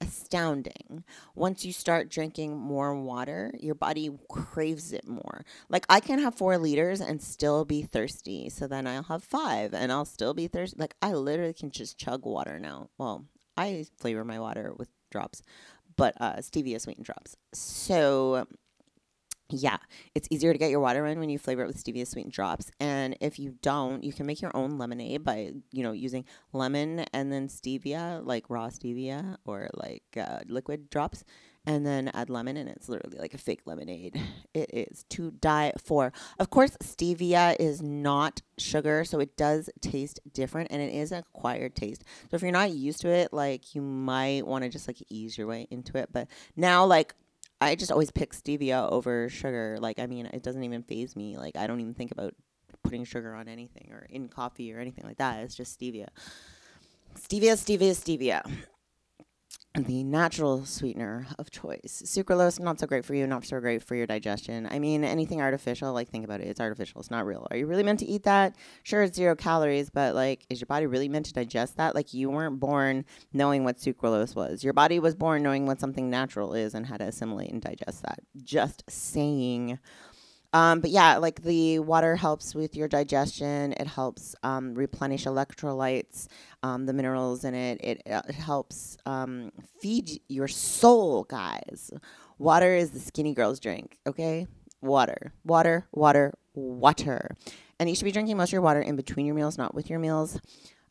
astounding. 0.00 1.04
Once 1.34 1.64
you 1.64 1.72
start 1.72 2.10
drinking 2.10 2.56
more 2.56 2.94
water 3.00 3.52
your 3.58 3.74
body 3.74 4.10
craves 4.28 4.92
it 4.92 5.06
more. 5.06 5.44
Like 5.68 5.86
i 5.88 6.00
can 6.00 6.18
have 6.18 6.34
four 6.34 6.58
liters 6.58 7.00
and 7.00 7.20
still 7.22 7.64
be 7.64 7.82
thirsty 7.82 8.48
so 8.48 8.66
then 8.66 8.86
i'll 8.86 9.04
have 9.04 9.22
five 9.22 9.74
and 9.74 9.92
i'll 9.92 10.04
still 10.04 10.34
be 10.34 10.48
thirsty 10.48 10.76
like 10.78 10.94
i 11.02 11.12
literally 11.12 11.54
can 11.54 11.70
just 11.70 11.98
chug 11.98 12.24
water 12.24 12.58
now. 12.58 12.88
Well 12.98 13.26
i 13.56 13.86
flavor 13.98 14.24
my 14.24 14.40
water 14.40 14.72
with 14.76 14.88
drops 15.10 15.42
but 15.96 16.14
uh 16.20 16.36
stevia 16.36 16.80
sweetened 16.80 17.06
drops. 17.06 17.36
So 17.52 18.46
yeah, 19.60 19.78
it's 20.14 20.28
easier 20.30 20.52
to 20.52 20.58
get 20.58 20.70
your 20.70 20.80
water 20.80 21.06
in 21.06 21.18
when 21.18 21.30
you 21.30 21.38
flavor 21.38 21.62
it 21.62 21.66
with 21.66 21.82
stevia 21.82 22.06
sweetened 22.06 22.32
drops. 22.32 22.70
And 22.80 23.16
if 23.20 23.38
you 23.38 23.54
don't, 23.62 24.04
you 24.04 24.12
can 24.12 24.26
make 24.26 24.40
your 24.40 24.54
own 24.54 24.78
lemonade 24.78 25.24
by, 25.24 25.52
you 25.72 25.82
know, 25.82 25.92
using 25.92 26.24
lemon 26.52 27.00
and 27.12 27.32
then 27.32 27.48
stevia, 27.48 28.20
like 28.24 28.48
raw 28.48 28.68
stevia 28.68 29.36
or 29.44 29.68
like 29.74 30.04
uh, 30.16 30.40
liquid 30.46 30.90
drops, 30.90 31.24
and 31.66 31.86
then 31.86 32.10
add 32.12 32.28
lemon, 32.28 32.56
and 32.56 32.68
it's 32.68 32.88
literally 32.88 33.18
like 33.18 33.34
a 33.34 33.38
fake 33.38 33.62
lemonade. 33.64 34.20
It 34.54 34.70
is 34.72 35.04
to 35.10 35.32
die 35.32 35.72
for. 35.82 36.12
Of 36.38 36.48
course, 36.48 36.76
stevia 36.80 37.56
is 37.58 37.82
not 37.82 38.40
sugar, 38.56 39.04
so 39.04 39.18
it 39.18 39.36
does 39.36 39.68
taste 39.80 40.20
different, 40.32 40.70
and 40.70 40.80
it 40.80 40.94
is 40.94 41.10
an 41.10 41.18
acquired 41.18 41.74
taste. 41.74 42.04
So 42.30 42.36
if 42.36 42.42
you're 42.42 42.52
not 42.52 42.70
used 42.70 43.00
to 43.00 43.08
it, 43.08 43.32
like 43.32 43.74
you 43.74 43.82
might 43.82 44.46
want 44.46 44.62
to 44.62 44.70
just 44.70 44.86
like 44.86 45.02
ease 45.08 45.36
your 45.36 45.48
way 45.48 45.66
into 45.72 45.98
it. 45.98 46.10
But 46.12 46.28
now, 46.54 46.84
like 46.84 47.16
I 47.60 47.74
just 47.74 47.92
always 47.92 48.10
pick 48.10 48.32
stevia 48.32 48.90
over 48.90 49.28
sugar. 49.28 49.78
Like, 49.80 49.98
I 49.98 50.06
mean, 50.06 50.26
it 50.26 50.42
doesn't 50.42 50.62
even 50.62 50.82
phase 50.82 51.16
me. 51.16 51.36
Like, 51.36 51.56
I 51.56 51.66
don't 51.66 51.80
even 51.80 51.94
think 51.94 52.10
about 52.10 52.34
putting 52.82 53.04
sugar 53.04 53.34
on 53.34 53.48
anything 53.48 53.90
or 53.92 54.06
in 54.10 54.28
coffee 54.28 54.72
or 54.72 54.80
anything 54.80 55.04
like 55.04 55.18
that. 55.18 55.42
It's 55.42 55.54
just 55.54 55.78
stevia. 55.78 56.08
Stevia, 57.16 57.54
stevia, 57.54 57.92
stevia 57.92 58.42
the 59.74 60.04
natural 60.04 60.64
sweetener 60.64 61.26
of 61.38 61.50
choice. 61.50 62.02
Sucralose, 62.06 62.60
not 62.60 62.78
so 62.78 62.86
great 62.86 63.04
for 63.04 63.14
you, 63.14 63.26
not 63.26 63.44
so 63.44 63.58
great 63.58 63.82
for 63.82 63.96
your 63.96 64.06
digestion. 64.06 64.68
I 64.70 64.78
mean, 64.78 65.02
anything 65.02 65.40
artificial, 65.40 65.92
like 65.92 66.08
think 66.08 66.24
about 66.24 66.40
it, 66.40 66.46
it's 66.46 66.60
artificial, 66.60 67.00
it's 67.00 67.10
not 67.10 67.26
real. 67.26 67.46
Are 67.50 67.56
you 67.56 67.66
really 67.66 67.82
meant 67.82 67.98
to 67.98 68.06
eat 68.06 68.22
that? 68.22 68.54
Sure, 68.84 69.02
it's 69.02 69.16
zero 69.16 69.34
calories, 69.34 69.90
but 69.90 70.14
like, 70.14 70.46
is 70.48 70.60
your 70.60 70.66
body 70.66 70.86
really 70.86 71.08
meant 71.08 71.26
to 71.26 71.32
digest 71.32 71.76
that? 71.76 71.94
Like, 71.94 72.14
you 72.14 72.30
weren't 72.30 72.60
born 72.60 73.04
knowing 73.32 73.64
what 73.64 73.78
sucralose 73.78 74.36
was. 74.36 74.62
Your 74.62 74.74
body 74.74 75.00
was 75.00 75.16
born 75.16 75.42
knowing 75.42 75.66
what 75.66 75.80
something 75.80 76.08
natural 76.08 76.54
is 76.54 76.74
and 76.74 76.86
how 76.86 76.96
to 76.96 77.04
assimilate 77.04 77.50
and 77.50 77.60
digest 77.60 78.02
that. 78.02 78.20
Just 78.42 78.84
saying. 78.88 79.78
Um, 80.54 80.78
but 80.78 80.90
yeah, 80.90 81.16
like 81.16 81.42
the 81.42 81.80
water 81.80 82.14
helps 82.14 82.54
with 82.54 82.76
your 82.76 82.86
digestion. 82.86 83.72
It 83.72 83.88
helps 83.88 84.36
um, 84.44 84.74
replenish 84.76 85.24
electrolytes, 85.24 86.28
um, 86.62 86.86
the 86.86 86.92
minerals 86.92 87.44
in 87.44 87.54
it. 87.54 87.80
It, 87.82 88.02
uh, 88.08 88.22
it 88.28 88.36
helps 88.36 88.96
um, 89.04 89.50
feed 89.80 90.20
your 90.28 90.46
soul, 90.46 91.24
guys. 91.24 91.90
Water 92.38 92.72
is 92.72 92.92
the 92.92 93.00
skinny 93.00 93.34
girl's 93.34 93.58
drink, 93.58 93.98
okay? 94.06 94.46
Water, 94.80 95.32
water, 95.44 95.88
water, 95.90 96.32
water. 96.54 97.34
And 97.80 97.90
you 97.90 97.96
should 97.96 98.04
be 98.04 98.12
drinking 98.12 98.36
most 98.36 98.50
of 98.50 98.52
your 98.52 98.62
water 98.62 98.80
in 98.80 98.94
between 98.94 99.26
your 99.26 99.34
meals, 99.34 99.58
not 99.58 99.74
with 99.74 99.90
your 99.90 99.98
meals. 99.98 100.40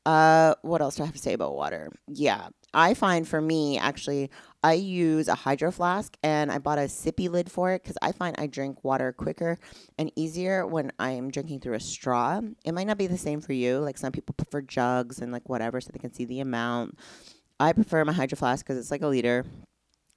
Uh, 0.05 0.55
what 0.63 0.81
else 0.81 0.97
do 0.97 1.03
I 1.03 1.05
have 1.05 1.15
to 1.15 1.21
say 1.21 1.31
about 1.31 1.55
water? 1.55 1.89
Yeah, 2.09 2.49
I 2.73 2.93
find 2.95 3.25
for 3.25 3.39
me, 3.39 3.77
actually, 3.77 4.29
I 4.63 4.73
use 4.73 5.27
a 5.27 5.35
hydro 5.35 5.71
flask 5.71 6.15
and 6.23 6.49
I 6.49 6.57
bought 6.57 6.77
a 6.77 6.83
sippy 6.83 7.29
lid 7.29 7.51
for 7.51 7.73
it 7.73 7.83
because 7.83 7.97
I 8.01 8.13
find 8.13 8.33
I 8.39 8.47
drink 8.47 8.81
water 8.83 9.11
quicker 9.11 9.59
and 9.97 10.09
easier 10.15 10.65
when 10.65 10.93
I 10.97 11.11
am 11.11 11.29
drinking 11.31 11.59
through 11.59 11.73
a 11.73 11.81
straw. 11.81 12.39
It 12.63 12.71
might 12.71 12.87
not 12.87 12.97
be 12.97 13.07
the 13.07 13.17
same 13.17 13.41
for 13.41 13.51
you. 13.51 13.79
Like 13.79 13.97
some 13.97 14.13
people 14.13 14.35
prefer 14.37 14.61
jugs 14.61 15.19
and 15.19 15.33
like 15.33 15.49
whatever 15.49 15.81
so 15.81 15.89
they 15.91 15.99
can 15.99 16.13
see 16.13 16.23
the 16.23 16.39
amount. 16.39 16.97
I 17.59 17.73
prefer 17.73 18.05
my 18.05 18.13
hydro 18.13 18.37
flask 18.37 18.65
because 18.65 18.79
it's 18.79 18.89
like 18.89 19.01
a 19.01 19.07
liter. 19.07 19.45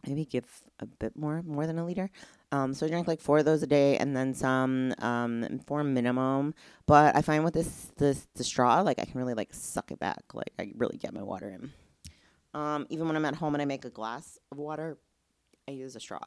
Maybe 0.07 0.25
give 0.25 0.45
a 0.79 0.87
bit 0.87 1.17
more, 1.17 1.43
more 1.43 1.67
than 1.67 1.81
a 1.81 1.85
liter. 1.85 2.09
Um, 2.53 2.73
so 2.73 2.87
I 2.87 2.89
drink 2.89 3.09
like 3.09 3.21
four 3.21 3.39
of 3.39 3.45
those 3.45 3.65
a 3.65 3.67
day 3.67 3.97
and 3.97 4.17
then 4.17 4.33
some, 4.33 4.95
um, 5.01 5.59
four 5.67 5.83
minimum. 5.83 6.55
But 6.87 7.17
I 7.17 7.23
find 7.23 7.43
with 7.43 7.55
this, 7.55 7.91
this, 7.97 8.29
the 8.37 8.45
straw, 8.45 8.83
like 8.83 9.01
I 9.01 9.05
can 9.07 9.19
really 9.19 9.35
like 9.35 9.53
suck 9.53 9.91
it 9.91 9.99
back. 9.99 10.23
Like 10.33 10.53
I 10.57 10.71
really 10.77 10.99
get 10.99 11.13
my 11.13 11.25
water 11.25 11.51
in. 11.51 11.73
Um, 12.57 12.87
even 12.89 13.07
when 13.07 13.17
I'm 13.17 13.25
at 13.27 13.35
home 13.35 13.55
and 13.55 13.61
I 13.61 13.67
make 13.67 13.85
a 13.85 13.91
glass 13.91 14.39
of 14.51 14.57
water, 14.57 14.97
I 15.69 15.73
use 15.73 15.95
a 15.95 16.01
straw. 16.01 16.27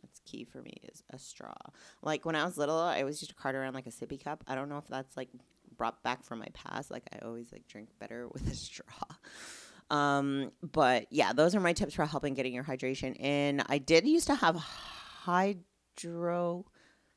That's 0.00 0.20
key 0.20 0.44
for 0.44 0.62
me 0.62 0.74
is 0.84 1.02
a 1.10 1.18
straw. 1.18 1.56
Like 2.02 2.24
when 2.24 2.36
I 2.36 2.44
was 2.44 2.56
little, 2.56 2.78
I 2.78 3.00
always 3.00 3.20
used 3.20 3.30
to 3.30 3.36
cart 3.36 3.56
around 3.56 3.74
like 3.74 3.88
a 3.88 3.90
sippy 3.90 4.22
cup. 4.22 4.44
I 4.46 4.54
don't 4.54 4.68
know 4.68 4.78
if 4.78 4.86
that's 4.86 5.16
like 5.16 5.28
brought 5.76 6.04
back 6.04 6.22
from 6.22 6.38
my 6.38 6.46
past. 6.54 6.92
Like 6.92 7.02
I 7.12 7.24
always 7.24 7.50
like 7.50 7.66
drink 7.66 7.88
better 7.98 8.28
with 8.32 8.48
a 8.48 8.54
straw. 8.54 8.94
Um, 9.90 10.52
but 10.62 11.08
yeah, 11.10 11.32
those 11.32 11.56
are 11.56 11.60
my 11.60 11.72
tips 11.72 11.94
for 11.94 12.06
helping 12.06 12.34
getting 12.34 12.54
your 12.54 12.62
hydration 12.62 13.18
in. 13.18 13.60
I 13.66 13.78
did 13.78 14.06
used 14.06 14.28
to 14.28 14.36
have 14.36 14.54
hydro 14.54 15.34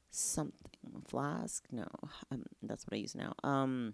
something 0.09 1.03
flask. 1.07 1.65
No, 1.71 1.85
um, 2.31 2.45
that's 2.63 2.87
what 2.87 2.95
I 2.95 2.99
use 2.99 3.13
now. 3.13 3.35
Um, 3.43 3.93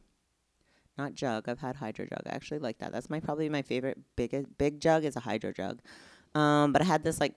not 1.00 1.14
jug. 1.14 1.50
I've 1.50 1.60
had 1.60 1.76
hydro 1.76 2.06
jug. 2.06 2.22
I 2.26 2.30
actually 2.30 2.60
like 2.60 2.80
that. 2.80 2.92
That's 2.92 3.10
my 3.10 3.20
probably 3.20 3.50
my 3.50 3.62
favorite 3.62 3.98
big 4.16 4.58
big 4.58 4.80
jug 4.80 5.04
is 5.06 5.16
a 5.16 5.22
hydro 5.22 5.52
jug. 5.52 5.80
Um, 6.36 6.74
but 6.74 6.82
I 6.82 6.86
had 6.86 7.04
this 7.04 7.20
like 7.20 7.34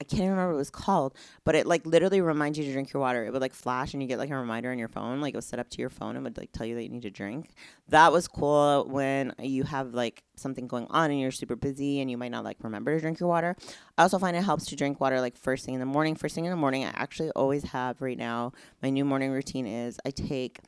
I 0.00 0.04
can't 0.04 0.22
remember 0.22 0.48
what 0.48 0.54
it 0.54 0.56
was 0.56 0.70
called, 0.70 1.14
but 1.44 1.54
it 1.54 1.66
like 1.66 1.84
literally 1.84 2.22
reminds 2.22 2.58
you 2.58 2.64
to 2.64 2.72
drink 2.72 2.90
your 2.90 3.02
water. 3.02 3.22
It 3.24 3.32
would 3.34 3.42
like 3.42 3.52
flash 3.52 3.92
and 3.92 4.02
you 4.02 4.08
get 4.08 4.18
like 4.18 4.30
a 4.30 4.36
reminder 4.36 4.70
on 4.70 4.78
your 4.78 4.88
phone, 4.88 5.20
like 5.20 5.34
it 5.34 5.36
was 5.36 5.44
set 5.44 5.58
up 5.58 5.68
to 5.70 5.78
your 5.78 5.90
phone 5.90 6.16
and 6.16 6.24
would 6.24 6.38
like 6.38 6.52
tell 6.52 6.66
you 6.66 6.74
that 6.76 6.82
you 6.82 6.88
need 6.88 7.02
to 7.02 7.10
drink. 7.10 7.50
That 7.88 8.10
was 8.10 8.26
cool 8.26 8.86
when 8.88 9.34
you 9.38 9.64
have 9.64 9.92
like 9.92 10.22
something 10.36 10.66
going 10.66 10.86
on 10.88 11.10
and 11.10 11.20
you're 11.20 11.30
super 11.30 11.54
busy 11.54 12.00
and 12.00 12.10
you 12.10 12.16
might 12.16 12.30
not 12.30 12.44
like 12.44 12.56
remember 12.62 12.94
to 12.94 13.00
drink 13.00 13.20
your 13.20 13.28
water. 13.28 13.54
I 13.98 14.02
also 14.02 14.18
find 14.18 14.34
it 14.34 14.42
helps 14.42 14.64
to 14.66 14.76
drink 14.76 15.00
water 15.00 15.20
like 15.20 15.36
first 15.36 15.66
thing 15.66 15.74
in 15.74 15.80
the 15.80 15.86
morning. 15.86 16.14
First 16.14 16.34
thing 16.34 16.46
in 16.46 16.50
the 16.50 16.56
morning, 16.56 16.84
I 16.84 16.92
actually 16.94 17.30
always 17.32 17.64
have 17.64 18.00
right 18.00 18.18
now. 18.18 18.52
My 18.82 18.88
new 18.88 19.04
morning 19.04 19.32
routine 19.32 19.66
is 19.66 19.98
I 20.06 20.10
take 20.10 20.60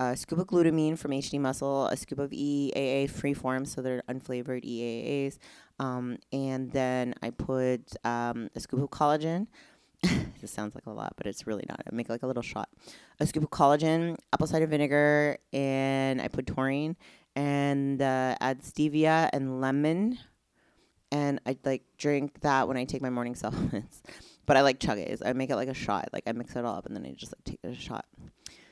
a 0.00 0.16
scoop 0.16 0.38
of 0.38 0.46
glutamine 0.46 0.98
from 0.98 1.10
HD 1.10 1.38
Muscle, 1.38 1.86
a 1.86 1.96
scoop 1.96 2.18
of 2.18 2.30
EAA 2.30 3.10
freeform, 3.10 3.66
so 3.68 3.82
they're 3.82 4.02
unflavored 4.08 4.64
EAAs, 4.64 5.38
um, 5.78 6.16
and 6.32 6.72
then 6.72 7.14
I 7.22 7.30
put 7.30 7.94
um, 8.02 8.48
a 8.56 8.60
scoop 8.60 8.80
of 8.80 8.88
collagen. 8.88 9.46
this 10.40 10.50
sounds 10.50 10.74
like 10.74 10.86
a 10.86 10.90
lot, 10.90 11.12
but 11.18 11.26
it's 11.26 11.46
really 11.46 11.66
not. 11.68 11.82
I 11.86 11.94
make 11.94 12.08
like 12.08 12.22
a 12.22 12.26
little 12.26 12.42
shot. 12.42 12.70
A 13.20 13.26
scoop 13.26 13.44
of 13.44 13.50
collagen, 13.50 14.16
apple 14.32 14.46
cider 14.46 14.66
vinegar, 14.66 15.36
and 15.52 16.22
I 16.22 16.28
put 16.28 16.46
taurine 16.46 16.96
and 17.36 18.00
uh, 18.00 18.36
add 18.40 18.62
stevia 18.62 19.28
and 19.34 19.60
lemon. 19.60 20.18
And 21.12 21.40
I 21.44 21.58
like 21.64 21.82
drink 21.98 22.40
that 22.40 22.68
when 22.68 22.78
I 22.78 22.84
take 22.84 23.02
my 23.02 23.10
morning 23.10 23.34
supplements. 23.34 24.02
but 24.46 24.56
I 24.56 24.62
like 24.62 24.80
chug 24.80 24.98
it. 24.98 25.20
I 25.24 25.34
make 25.34 25.50
it 25.50 25.56
like 25.56 25.68
a 25.68 25.74
shot. 25.74 26.08
Like 26.12 26.22
I 26.26 26.32
mix 26.32 26.56
it 26.56 26.64
all 26.64 26.76
up 26.76 26.86
and 26.86 26.96
then 26.96 27.04
I 27.04 27.12
just 27.12 27.32
like 27.32 27.44
take 27.44 27.60
it 27.62 27.68
a 27.68 27.74
shot. 27.74 28.06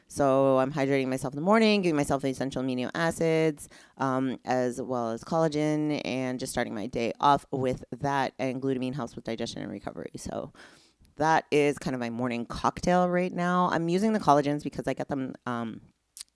So 0.09 0.59
I'm 0.59 0.73
hydrating 0.73 1.09
myself 1.09 1.35
in 1.35 1.37
the 1.37 1.45
morning, 1.45 1.83
giving 1.83 1.97
myself 1.97 2.23
the 2.23 2.29
essential 2.29 2.63
amino 2.63 2.91
acids, 2.95 3.69
um, 3.99 4.39
as 4.45 4.81
well 4.81 5.11
as 5.11 5.23
collagen, 5.23 6.01
and 6.05 6.41
just 6.41 6.51
starting 6.51 6.75
my 6.75 6.87
day 6.87 7.13
off 7.21 7.45
with 7.51 7.85
that. 8.01 8.33
And 8.39 8.61
glutamine 8.61 8.95
helps 8.95 9.15
with 9.15 9.25
digestion 9.25 9.63
and 9.63 9.71
recovery. 9.71 10.11
So 10.17 10.53
that 11.17 11.45
is 11.51 11.79
kind 11.79 11.95
of 11.95 12.01
my 12.01 12.11
morning 12.11 12.47
cocktail 12.47 13.09
right 13.09 13.33
now. 13.33 13.69
I'm 13.71 13.89
using 13.89 14.15
the 14.15 14.21
collagens 14.21 14.65
because 14.65 14.89
I 14.89 14.95
get 14.95 15.09
them 15.09 15.35
um, 15.47 15.83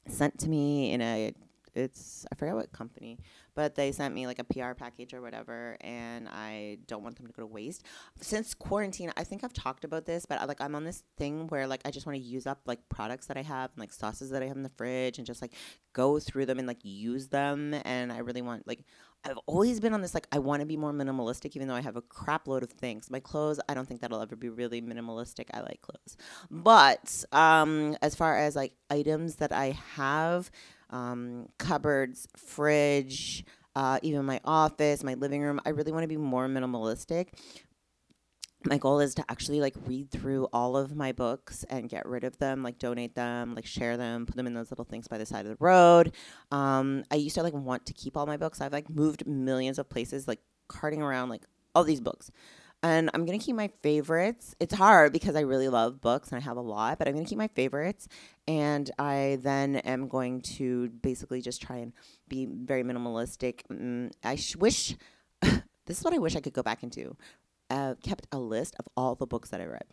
sent 0.07 0.39
to 0.41 0.51
me 0.51 0.93
in 0.93 1.01
a 1.01 1.33
it's 1.75 2.27
I 2.31 2.35
forget 2.35 2.55
what 2.55 2.73
company, 2.73 3.19
but 3.55 3.75
they 3.75 3.93
sent 3.93 4.15
me 4.15 4.27
like 4.27 4.39
a 4.39 4.45
PR 4.45 4.73
package 4.75 5.15
or 5.15 5.21
whatever, 5.21 5.77
and 5.81 6.29
I 6.29 6.79
don't 6.87 7.03
want 7.03 7.17
them 7.17 7.27
to 7.27 7.33
go 7.33 7.43
to 7.43 7.47
waste. 7.47 7.85
Since 8.21 8.55
quarantine, 8.55 9.13
I 9.17 9.25
think 9.25 9.45
I've 9.45 9.53
talked 9.53 9.85
about 9.85 10.05
this, 10.05 10.27
but 10.27 10.41
I, 10.41 10.45
like 10.45 10.61
I'm 10.61 10.75
on 10.75 10.85
this 10.85 11.03
thing 11.17 11.47
where 11.49 11.67
like 11.67 11.81
I 11.85 11.91
just 11.91 12.07
want 12.07 12.17
to 12.17 12.23
use 12.23 12.47
up 12.47 12.61
like 12.67 12.89
products 12.89 13.27
that 13.27 13.37
I 13.37 13.43
have 13.43 13.71
and 13.75 13.81
like 13.81 13.93
sauces 13.93 14.31
that 14.31 14.43
I 14.43 14.47
have 14.47 14.57
in 14.57 14.63
the 14.63 14.71
fridge 14.71 15.19
and 15.19 15.27
just 15.27 15.43
like 15.43 15.55
go 15.93 16.19
through 16.19 16.47
them 16.47 16.59
and 16.59 16.69
like 16.69 16.81
use 16.83 17.29
them. 17.29 17.75
And 17.85 18.13
I 18.13 18.19
really 18.19 18.43
want 18.43 18.67
like 18.67 18.85
I've 19.25 19.39
always 19.47 19.79
been 19.79 19.95
on 19.95 20.03
this 20.03 20.15
like 20.15 20.27
I 20.33 20.41
want 20.41 20.61
to 20.61 20.67
be 20.67 20.77
more 20.77 20.93
minimalistic, 20.93 21.55
even 21.55 21.69
though 21.69 21.75
I 21.75 21.81
have 21.81 21.97
a 21.97 22.03
crap 22.03 22.49
load 22.49 22.63
of 22.63 22.71
things. 22.71 23.11
My 23.11 23.21
clothes, 23.21 23.61
I 23.69 23.75
don't 23.75 23.87
think 23.87 24.01
that'll 24.01 24.21
ever 24.21 24.37
be 24.37 24.49
really 24.49 24.83
minimalistic. 24.83 25.47
I 25.55 25.61
like 25.61 25.81
clothes, 25.81 26.17
but 26.51 27.25
um, 27.33 27.97
as 28.03 28.15
far 28.15 28.37
as 28.37 28.57
like 28.57 28.75
items 28.91 29.37
that 29.37 29.53
I 29.53 29.79
have 29.95 30.51
um, 30.93 31.49
cupboards, 31.59 32.29
fridge, 32.37 33.45
uh, 33.75 33.99
even 34.03 34.25
my 34.25 34.41
office, 34.45 35.03
my 35.03 35.15
living 35.15 35.43
room. 35.43 35.61
I 35.65 35.71
really 35.71 35.93
want 35.93 36.05
to 36.05 36.09
be 36.09 36.17
more 36.17 36.47
minimalistic. 36.47 37.29
My 38.65 38.79
goal 38.79 39.01
is 39.01 39.15
to 39.17 39.25
actually 39.29 39.61
like 39.61 39.75
read 39.87 40.13
through 40.13 40.47
all 40.53 40.77
of 40.77 40.95
my 40.95 41.11
books 41.11 41.65
and 41.69 41.89
get 41.89 42.07
rid 42.07 42.23
of 42.23 42.39
them, 42.39 42.63
like 42.63 42.79
donate 42.79 43.17
them, 43.17 43.57
like 43.57 43.67
share 43.67 43.97
them, 43.97 44.25
put 44.25 44.37
them 44.37 44.47
in 44.47 44.55
those 44.55 44.71
little 44.71 44.85
things 44.85 45.09
by 45.09 45.19
the 45.19 45.27
side 45.27 45.47
of 45.47 45.51
the 45.51 45.65
road. 45.65 46.15
Um, 46.53 47.03
I 47.11 47.17
used 47.17 47.35
to 47.35 47.43
like 47.43 47.55
want 47.55 47.87
to 47.87 47.93
keep 47.93 48.17
all 48.17 48.27
my 48.27 48.37
books. 48.37 48.61
I've 48.61 48.73
like 48.73 48.89
moved 48.89 49.27
millions 49.27 49.81
of 49.81 49.89
places, 49.89 50.29
like 50.29 50.39
carting 50.69 51.03
around 51.03 51.29
like 51.29 51.43
all 51.75 51.83
these 51.83 52.01
books 52.01 52.31
and 52.83 53.11
I'm 53.15 53.25
gonna 53.25 53.39
keep 53.39 53.57
my 53.57 53.69
favorites. 53.83 54.55
It's 54.61 54.75
hard 54.75 55.13
because 55.13 55.37
I 55.37 55.41
really 55.41 55.69
love 55.69 56.01
books 56.01 56.31
and 56.31 56.41
I 56.41 56.45
have 56.45 56.57
a 56.57 56.63
lot, 56.63 56.99
but 56.99 57.09
I'm 57.09 57.15
gonna 57.15 57.27
keep 57.27 57.39
my 57.39 57.49
favorites. 57.49 58.09
And 58.49 58.91
I 58.99 59.39
then 59.43 59.77
am 59.77 60.09
going 60.09 60.41
to 60.57 60.89
basically 60.89 61.41
just 61.41 61.63
try 61.63 61.77
and 61.77 61.93
be 62.29 62.47
very 62.47 62.83
minimalistic. 62.83 63.61
Mm, 63.71 64.13
I 64.25 64.37
sh- 64.37 64.57
wish 64.57 64.97
this 65.41 65.99
is 65.99 66.05
what 66.05 66.15
I 66.15 66.19
wish 66.19 66.37
I 66.37 66.41
could 66.41 66.53
go 66.53 66.63
back 66.63 66.83
into. 66.83 67.17
Uh, 67.71 67.95
kept 68.03 68.27
a 68.33 68.39
list 68.39 68.75
of 68.79 68.87
all 68.97 69.15
the 69.15 69.27
books 69.27 69.51
that 69.51 69.61
I 69.61 69.65
read 69.65 69.85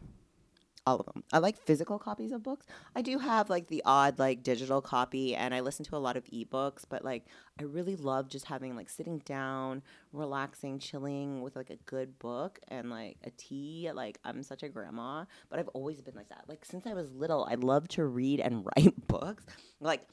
all 0.89 0.99
of 0.99 1.05
them. 1.05 1.23
I 1.31 1.37
like 1.37 1.57
physical 1.57 1.99
copies 1.99 2.31
of 2.31 2.41
books. 2.41 2.65
I 2.95 3.01
do 3.01 3.19
have 3.19 3.49
like 3.49 3.67
the 3.67 3.83
odd 3.85 4.17
like 4.17 4.41
digital 4.41 4.81
copy 4.81 5.35
and 5.35 5.53
I 5.53 5.59
listen 5.59 5.85
to 5.85 5.95
a 5.95 5.97
lot 5.97 6.17
of 6.17 6.25
ebooks, 6.25 6.83
but 6.89 7.05
like 7.05 7.25
I 7.59 7.63
really 7.63 7.95
love 7.95 8.27
just 8.27 8.45
having 8.45 8.75
like 8.75 8.89
sitting 8.89 9.19
down, 9.19 9.83
relaxing, 10.11 10.79
chilling 10.79 11.41
with 11.41 11.55
like 11.55 11.69
a 11.69 11.75
good 11.85 12.17
book 12.17 12.59
and 12.67 12.89
like 12.89 13.17
a 13.23 13.29
tea. 13.31 13.91
Like 13.93 14.17
I'm 14.23 14.41
such 14.41 14.63
a 14.63 14.69
grandma, 14.69 15.25
but 15.49 15.59
I've 15.59 15.69
always 15.69 16.01
been 16.01 16.15
like 16.15 16.29
that. 16.29 16.45
Like 16.47 16.65
since 16.65 16.87
I 16.87 16.93
was 16.93 17.11
little, 17.11 17.47
I 17.49 17.55
love 17.55 17.87
to 17.89 18.05
read 18.05 18.39
and 18.39 18.65
write 18.77 19.07
books. 19.07 19.45
Like 19.79 20.07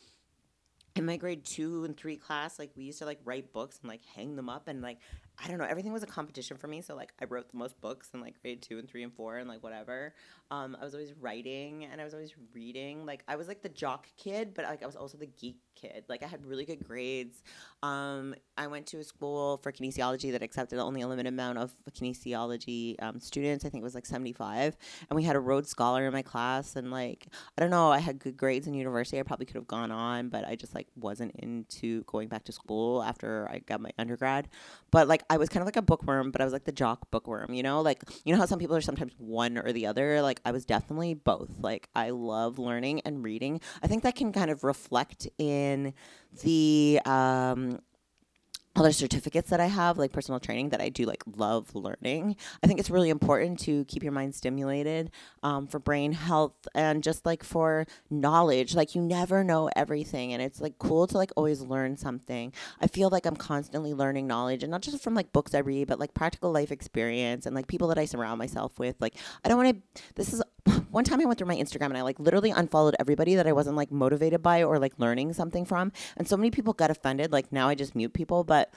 in 0.94 1.06
my 1.06 1.16
grade 1.16 1.44
two 1.44 1.84
and 1.84 1.96
three 1.96 2.16
class, 2.16 2.58
like 2.58 2.70
we 2.76 2.84
used 2.84 2.98
to 2.98 3.06
like 3.06 3.20
write 3.24 3.52
books 3.52 3.78
and 3.80 3.88
like 3.88 4.02
hang 4.14 4.36
them 4.36 4.48
up 4.50 4.68
and 4.68 4.82
like 4.82 4.98
I 5.42 5.48
don't 5.48 5.58
know, 5.58 5.64
everything 5.64 5.92
was 5.92 6.02
a 6.02 6.06
competition 6.06 6.56
for 6.56 6.66
me. 6.66 6.80
So 6.80 6.94
like 6.94 7.12
I 7.20 7.26
wrote 7.26 7.50
the 7.50 7.58
most 7.58 7.80
books 7.80 8.10
in 8.14 8.20
like 8.20 8.40
grade 8.40 8.62
two 8.62 8.78
and 8.78 8.88
three 8.88 9.02
and 9.02 9.12
four 9.12 9.36
and 9.38 9.48
like 9.48 9.62
whatever. 9.62 10.14
Um, 10.50 10.76
I 10.80 10.84
was 10.84 10.94
always 10.94 11.12
writing 11.20 11.84
and 11.84 12.00
I 12.00 12.04
was 12.04 12.14
always 12.14 12.32
reading. 12.54 13.04
Like 13.04 13.22
I 13.28 13.36
was 13.36 13.48
like 13.48 13.62
the 13.62 13.68
jock 13.68 14.06
kid, 14.16 14.54
but 14.54 14.64
like 14.64 14.82
I 14.82 14.86
was 14.86 14.96
also 14.96 15.18
the 15.18 15.26
geek 15.26 15.58
kid. 15.74 16.04
Like 16.08 16.22
I 16.22 16.26
had 16.26 16.44
really 16.44 16.64
good 16.64 16.86
grades. 16.86 17.42
Um, 17.82 18.34
I 18.56 18.66
went 18.66 18.86
to 18.86 18.98
a 18.98 19.04
school 19.04 19.58
for 19.58 19.70
kinesiology 19.70 20.32
that 20.32 20.42
accepted 20.42 20.78
only 20.78 21.02
a 21.02 21.08
limited 21.08 21.28
amount 21.28 21.58
of 21.58 21.72
kinesiology 21.90 23.00
um, 23.02 23.20
students. 23.20 23.64
I 23.64 23.68
think 23.68 23.82
it 23.82 23.84
was 23.84 23.94
like 23.94 24.06
75. 24.06 24.76
And 25.10 25.16
we 25.16 25.22
had 25.22 25.36
a 25.36 25.40
Rhodes 25.40 25.68
Scholar 25.68 26.06
in 26.06 26.12
my 26.12 26.22
class. 26.22 26.76
And 26.76 26.90
like, 26.90 27.26
I 27.56 27.60
don't 27.60 27.70
know, 27.70 27.90
I 27.90 27.98
had 27.98 28.18
good 28.18 28.36
grades 28.36 28.66
in 28.66 28.74
university. 28.74 29.20
I 29.20 29.22
probably 29.22 29.46
could 29.46 29.56
have 29.56 29.68
gone 29.68 29.90
on, 29.90 30.30
but 30.30 30.46
I 30.46 30.56
just 30.56 30.74
like 30.74 30.88
wasn't 30.96 31.36
into 31.36 32.04
going 32.04 32.28
back 32.28 32.44
to 32.44 32.52
school 32.52 33.02
after 33.02 33.48
I 33.50 33.58
got 33.58 33.80
my 33.80 33.90
undergrad. 33.98 34.48
But 34.90 35.08
like, 35.08 35.24
I 35.28 35.36
was 35.36 35.48
kind 35.48 35.62
of 35.62 35.66
like 35.66 35.76
a 35.76 35.82
bookworm, 35.82 36.30
but 36.30 36.40
I 36.40 36.44
was 36.44 36.52
like 36.52 36.64
the 36.64 36.72
jock 36.72 37.10
bookworm, 37.10 37.52
you 37.54 37.62
know? 37.62 37.80
Like, 37.80 38.02
you 38.24 38.32
know 38.32 38.38
how 38.38 38.46
some 38.46 38.58
people 38.58 38.76
are 38.76 38.80
sometimes 38.80 39.12
one 39.18 39.58
or 39.58 39.72
the 39.72 39.86
other? 39.86 40.22
Like, 40.22 40.40
I 40.44 40.52
was 40.52 40.64
definitely 40.64 41.14
both. 41.14 41.50
Like, 41.60 41.88
I 41.94 42.10
love 42.10 42.58
learning 42.58 43.00
and 43.04 43.22
reading. 43.24 43.60
I 43.82 43.86
think 43.86 44.02
that 44.04 44.16
can 44.16 44.32
kind 44.32 44.50
of 44.50 44.64
reflect 44.64 45.28
in 45.38 45.94
the, 46.42 47.00
um, 47.04 47.80
other 48.76 48.92
certificates 48.92 49.50
that 49.50 49.60
I 49.60 49.66
have, 49.66 49.98
like 49.98 50.12
personal 50.12 50.38
training, 50.38 50.68
that 50.68 50.80
I 50.80 50.90
do 50.90 51.04
like 51.04 51.24
love 51.36 51.74
learning. 51.74 52.36
I 52.62 52.66
think 52.66 52.78
it's 52.78 52.90
really 52.90 53.10
important 53.10 53.58
to 53.60 53.84
keep 53.86 54.02
your 54.02 54.12
mind 54.12 54.34
stimulated 54.34 55.10
um, 55.42 55.66
for 55.66 55.78
brain 55.78 56.12
health 56.12 56.68
and 56.74 57.02
just 57.02 57.24
like 57.24 57.42
for 57.42 57.86
knowledge. 58.10 58.74
Like 58.74 58.94
you 58.94 59.00
never 59.00 59.42
know 59.42 59.70
everything, 59.74 60.32
and 60.32 60.42
it's 60.42 60.60
like 60.60 60.78
cool 60.78 61.06
to 61.06 61.16
like 61.16 61.32
always 61.36 61.62
learn 61.62 61.96
something. 61.96 62.52
I 62.80 62.86
feel 62.86 63.08
like 63.08 63.26
I'm 63.26 63.36
constantly 63.36 63.94
learning 63.94 64.26
knowledge, 64.26 64.62
and 64.62 64.70
not 64.70 64.82
just 64.82 65.02
from 65.02 65.14
like 65.14 65.32
books 65.32 65.54
I 65.54 65.58
read, 65.58 65.88
but 65.88 65.98
like 65.98 66.14
practical 66.14 66.52
life 66.52 66.70
experience 66.70 67.46
and 67.46 67.54
like 67.54 67.66
people 67.66 67.88
that 67.88 67.98
I 67.98 68.04
surround 68.04 68.38
myself 68.38 68.78
with. 68.78 68.96
Like 69.00 69.14
I 69.44 69.48
don't 69.48 69.58
want 69.58 69.84
to. 69.94 70.02
This 70.14 70.32
is 70.32 70.42
one 70.90 71.04
time 71.04 71.20
I 71.20 71.24
went 71.24 71.38
through 71.38 71.48
my 71.48 71.56
Instagram 71.56 71.86
and 71.86 71.98
I 71.98 72.02
like 72.02 72.18
literally 72.18 72.50
unfollowed 72.50 72.96
everybody 72.98 73.34
that 73.36 73.46
I 73.46 73.52
wasn't 73.52 73.76
like 73.76 73.90
motivated 73.90 74.42
by 74.42 74.62
or 74.62 74.78
like 74.78 74.94
learning 74.98 75.32
something 75.32 75.64
from, 75.64 75.92
and 76.16 76.28
so 76.28 76.36
many 76.36 76.50
people 76.50 76.72
got 76.72 76.90
offended. 76.90 77.32
Like 77.32 77.52
now 77.52 77.68
I 77.68 77.74
just 77.74 77.94
mute 77.94 78.12
people, 78.12 78.44
but 78.44 78.72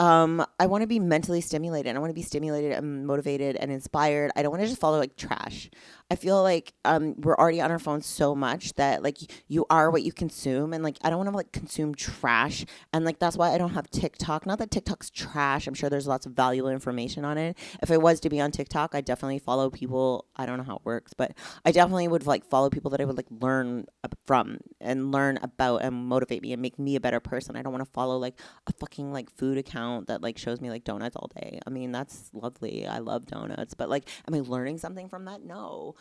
um, 0.00 0.42
I 0.58 0.64
want 0.64 0.80
to 0.80 0.86
be 0.86 0.98
mentally 0.98 1.42
stimulated. 1.42 1.94
I 1.94 1.98
want 1.98 2.08
to 2.08 2.14
be 2.14 2.22
stimulated 2.22 2.72
and 2.72 3.06
motivated 3.06 3.56
and 3.56 3.70
inspired. 3.70 4.30
I 4.34 4.42
don't 4.42 4.50
want 4.50 4.62
to 4.62 4.68
just 4.68 4.80
follow 4.80 4.98
like 4.98 5.14
trash. 5.14 5.68
I 6.10 6.16
feel 6.16 6.42
like 6.42 6.72
um, 6.86 7.14
we're 7.18 7.36
already 7.36 7.60
on 7.60 7.70
our 7.70 7.78
phones 7.78 8.06
so 8.06 8.34
much 8.34 8.72
that 8.74 9.02
like 9.02 9.18
you 9.46 9.66
are 9.68 9.90
what 9.90 10.02
you 10.02 10.10
consume, 10.10 10.72
and 10.72 10.82
like 10.82 10.96
I 11.02 11.10
don't 11.10 11.18
want 11.18 11.30
to 11.30 11.36
like 11.36 11.52
consume 11.52 11.94
trash, 11.94 12.64
and 12.94 13.04
like 13.04 13.18
that's 13.18 13.36
why 13.36 13.50
I 13.50 13.58
don't 13.58 13.74
have 13.74 13.90
TikTok. 13.90 14.46
Not 14.46 14.58
that 14.58 14.70
TikTok's 14.70 15.10
trash. 15.10 15.66
I'm 15.66 15.74
sure 15.74 15.90
there's 15.90 16.08
lots 16.08 16.24
of 16.24 16.32
valuable 16.32 16.70
information 16.70 17.26
on 17.26 17.36
it. 17.36 17.58
If 17.82 17.90
I 17.90 17.98
was 17.98 18.20
to 18.20 18.30
be 18.30 18.40
on 18.40 18.52
TikTok, 18.52 18.94
I 18.94 19.02
definitely 19.02 19.38
follow 19.38 19.68
people. 19.68 20.24
I 20.34 20.46
don't 20.46 20.56
know 20.56 20.64
how 20.64 20.76
it 20.76 20.82
works, 20.84 21.12
but 21.12 21.36
I 21.66 21.72
definitely 21.72 22.08
would 22.08 22.26
like 22.26 22.46
follow 22.46 22.70
people 22.70 22.90
that 22.92 23.02
I 23.02 23.04
would 23.04 23.18
like 23.18 23.28
learn 23.30 23.84
from 24.26 24.60
and 24.80 25.12
learn 25.12 25.38
about 25.42 25.82
and 25.82 25.94
motivate 25.94 26.40
me 26.40 26.54
and 26.54 26.62
make 26.62 26.78
me 26.78 26.96
a 26.96 27.00
better 27.00 27.20
person. 27.20 27.54
I 27.54 27.62
don't 27.62 27.72
want 27.72 27.84
to 27.84 27.92
follow 27.92 28.16
like 28.16 28.40
a 28.66 28.72
fucking 28.72 29.12
like 29.12 29.30
food 29.36 29.58
account 29.58 29.89
that 30.06 30.22
like 30.22 30.38
shows 30.38 30.60
me 30.60 30.70
like 30.70 30.84
donuts 30.84 31.16
all 31.16 31.30
day. 31.40 31.60
I 31.66 31.70
mean, 31.70 31.92
that's 31.92 32.30
lovely. 32.32 32.86
I 32.86 32.98
love 32.98 33.26
donuts, 33.26 33.74
but 33.74 33.88
like, 33.88 34.08
am 34.26 34.34
I 34.34 34.40
learning 34.40 34.78
something 34.78 35.08
from 35.08 35.24
that? 35.26 35.42
No. 35.44 35.94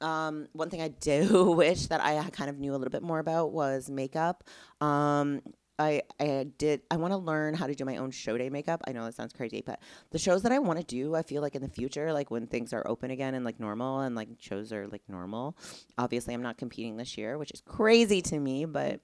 Um, 0.00 0.48
one 0.52 0.68
thing 0.68 0.82
I 0.82 0.88
do 0.88 1.50
wish 1.56 1.86
that 1.86 2.02
I 2.02 2.22
kind 2.30 2.50
of 2.50 2.58
knew 2.58 2.72
a 2.72 2.76
little 2.76 2.90
bit 2.90 3.02
more 3.02 3.18
about 3.18 3.52
was 3.52 3.88
makeup. 3.88 4.44
Um, 4.80 5.40
I 5.78 6.02
I 6.18 6.46
did 6.56 6.82
I 6.90 6.96
want 6.96 7.12
to 7.12 7.18
learn 7.18 7.54
how 7.54 7.66
to 7.66 7.74
do 7.74 7.84
my 7.84 7.96
own 7.98 8.10
show 8.10 8.36
day 8.38 8.48
makeup. 8.48 8.82
I 8.86 8.92
know 8.92 9.04
that 9.04 9.14
sounds 9.14 9.32
crazy, 9.32 9.62
but 9.64 9.80
the 10.10 10.18
shows 10.18 10.42
that 10.42 10.52
I 10.52 10.58
want 10.58 10.78
to 10.78 10.84
do, 10.84 11.14
I 11.14 11.22
feel 11.22 11.42
like 11.42 11.54
in 11.54 11.62
the 11.62 11.68
future, 11.68 12.12
like 12.12 12.30
when 12.30 12.46
things 12.46 12.72
are 12.72 12.86
open 12.86 13.10
again 13.10 13.34
and 13.34 13.44
like 13.44 13.60
normal 13.60 14.00
and 14.00 14.14
like 14.14 14.28
shows 14.38 14.72
are 14.72 14.86
like 14.86 15.02
normal. 15.08 15.56
Obviously, 15.98 16.34
I'm 16.34 16.42
not 16.42 16.56
competing 16.56 16.96
this 16.96 17.18
year, 17.18 17.36
which 17.36 17.50
is 17.50 17.60
crazy 17.60 18.22
to 18.22 18.38
me, 18.38 18.64
but 18.64 19.00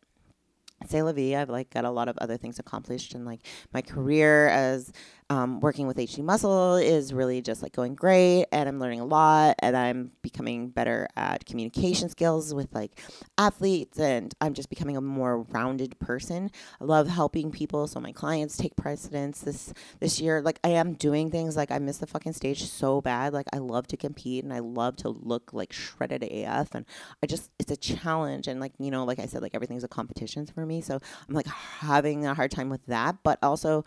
say 0.88 1.02
la 1.02 1.12
vie. 1.12 1.34
I've 1.34 1.50
like 1.50 1.70
got 1.70 1.84
a 1.84 1.90
lot 1.90 2.08
of 2.08 2.16
other 2.18 2.36
things 2.36 2.58
accomplished 2.58 3.14
and 3.14 3.24
like 3.24 3.40
my 3.72 3.82
career 3.82 4.48
as 4.48 4.92
um, 5.31 5.61
working 5.61 5.87
with 5.87 5.97
HD 5.97 6.23
Muscle 6.23 6.76
is 6.76 7.12
really 7.12 7.41
just 7.41 7.62
like 7.62 7.73
going 7.73 7.95
great, 7.95 8.47
and 8.52 8.69
I'm 8.69 8.79
learning 8.79 9.00
a 9.00 9.05
lot, 9.05 9.57
and 9.61 9.76
I'm 9.76 10.11
becoming 10.23 10.69
better 10.69 11.09
at 11.17 11.47
communication 11.47 12.09
skills 12.09 12.52
with 12.52 12.73
like 12.75 13.00
athletes, 13.38 13.99
and 13.99 14.35
I'm 14.41 14.55
just 14.55 14.69
becoming 14.69 14.97
a 14.97 15.00
more 15.00 15.43
rounded 15.43 15.99
person. 15.99 16.50
I 16.81 16.85
love 16.85 17.09
helping 17.09 17.50
people, 17.50 17.87
so 17.87 18.00
my 18.00 18.12
clients 18.12 18.57
take 18.57 18.76
precedence 18.76 19.41
this 19.41 19.73
this 20.00 20.21
year. 20.21 20.43
Like 20.43 20.59
I 20.64 20.71
am 20.71 20.95
doing 20.95 21.31
things 21.31 21.57
like 21.57 21.71
I 21.71 21.79
miss 21.79 21.99
the 21.99 22.07
fucking 22.07 22.35
stage 22.35 22.64
so 22.64 23.00
bad. 23.00 23.33
Like 23.33 23.47
I 23.52 23.59
love 23.59 23.87
to 23.88 23.97
compete, 23.97 24.45
and 24.45 24.52
I 24.52 24.59
love 24.59 24.97
to 24.97 25.09
look 25.09 25.52
like 25.52 25.73
shredded 25.73 26.23
AF, 26.23 26.75
and 26.75 26.85
I 27.23 27.26
just 27.26 27.50
it's 27.59 27.73
a 27.73 27.76
challenge, 27.76 28.49
and 28.49 28.61
like 28.61 28.73
you 28.79 28.91
know, 28.91 29.05
like 29.05 29.19
I 29.19 29.26
said, 29.26 29.43
like 29.43 29.55
everything's 29.55 29.85
a 29.85 29.88
competition 29.88 30.47
for 30.47 30.67
me, 30.67 30.81
so 30.81 30.99
I'm 31.29 31.35
like 31.35 31.47
having 31.47 32.26
a 32.26 32.35
hard 32.35 32.50
time 32.50 32.69
with 32.69 32.85
that, 32.87 33.17
but 33.23 33.38
also 33.43 33.85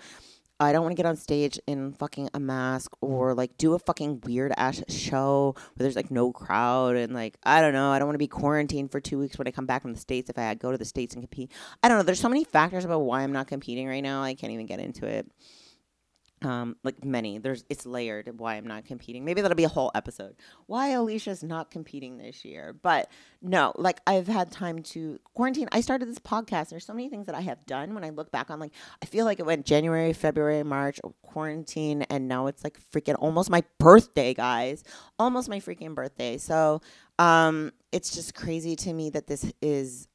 I 0.59 0.71
don't 0.71 0.83
want 0.83 0.93
to 0.93 0.95
get 0.95 1.05
on 1.05 1.17
stage 1.17 1.59
in 1.67 1.93
fucking 1.93 2.29
a 2.33 2.39
mask 2.39 2.95
or 3.01 3.33
like 3.33 3.57
do 3.57 3.73
a 3.73 3.79
fucking 3.79 4.21
weird 4.25 4.53
ass 4.55 4.83
show 4.87 5.53
where 5.55 5.83
there's 5.83 5.97
like 5.97 6.11
no 6.11 6.31
crowd 6.31 6.95
and 6.95 7.13
like 7.13 7.37
I 7.43 7.61
don't 7.61 7.73
know. 7.73 7.91
I 7.91 7.99
don't 7.99 8.07
want 8.07 8.15
to 8.15 8.19
be 8.19 8.27
quarantined 8.27 8.91
for 8.91 9.01
two 9.01 9.19
weeks 9.19 9.37
when 9.37 9.47
I 9.47 9.51
come 9.51 9.65
back 9.65 9.81
from 9.81 9.93
the 9.93 9.99
states 9.99 10.29
if 10.29 10.37
I 10.37 10.53
go 10.53 10.71
to 10.71 10.77
the 10.77 10.85
states 10.85 11.13
and 11.13 11.21
compete. 11.21 11.51
I 11.83 11.89
don't 11.89 11.97
know. 11.97 12.03
There's 12.03 12.21
so 12.21 12.29
many 12.29 12.45
factors 12.45 12.85
about 12.85 12.99
why 12.99 13.21
I'm 13.21 13.33
not 13.33 13.47
competing 13.47 13.87
right 13.87 14.03
now. 14.03 14.23
I 14.23 14.33
can't 14.33 14.53
even 14.53 14.65
get 14.65 14.79
into 14.79 15.05
it 15.05 15.29
um, 16.41 16.75
like 16.83 17.03
many. 17.03 17.37
There's 17.37 17.63
it's 17.69 17.85
layered 17.85 18.39
why 18.39 18.55
I'm 18.55 18.67
not 18.67 18.85
competing. 18.85 19.23
Maybe 19.23 19.41
that'll 19.41 19.55
be 19.55 19.63
a 19.63 19.69
whole 19.69 19.91
episode. 19.95 20.35
Why 20.67 20.89
Alicia's 20.89 21.43
not 21.43 21.71
competing 21.71 22.17
this 22.17 22.43
year. 22.43 22.73
But 22.73 23.09
no, 23.41 23.73
like 23.77 24.01
I've 24.05 24.27
had 24.27 24.51
time 24.51 24.83
to 24.83 25.19
quarantine. 25.33 25.69
I 25.71 25.81
started 25.81 26.07
this 26.09 26.19
podcast. 26.19 26.69
There's 26.69 26.85
so 26.85 26.93
many 26.93 27.09
things 27.09 27.25
that 27.27 27.35
I 27.35 27.41
have 27.41 27.65
done 27.65 27.93
when 27.93 28.03
I 28.03 28.09
look 28.09 28.31
back 28.31 28.49
on 28.49 28.59
like 28.59 28.73
I 29.01 29.05
feel 29.05 29.25
like 29.25 29.39
it 29.39 29.45
went 29.45 29.65
January, 29.65 30.13
February, 30.13 30.63
March, 30.63 30.99
quarantine, 31.21 32.03
and 32.03 32.27
now 32.27 32.47
it's 32.47 32.63
like 32.63 32.79
freaking 32.91 33.15
almost 33.19 33.49
my 33.49 33.63
birthday, 33.79 34.33
guys. 34.33 34.83
Almost 35.17 35.49
my 35.49 35.59
freaking 35.59 35.95
birthday. 35.95 36.37
So 36.37 36.81
um 37.17 37.71
it's 37.91 38.13
just 38.13 38.35
crazy 38.35 38.75
to 38.75 38.93
me 38.93 39.09
that 39.11 39.27
this 39.27 39.51
is 39.61 40.09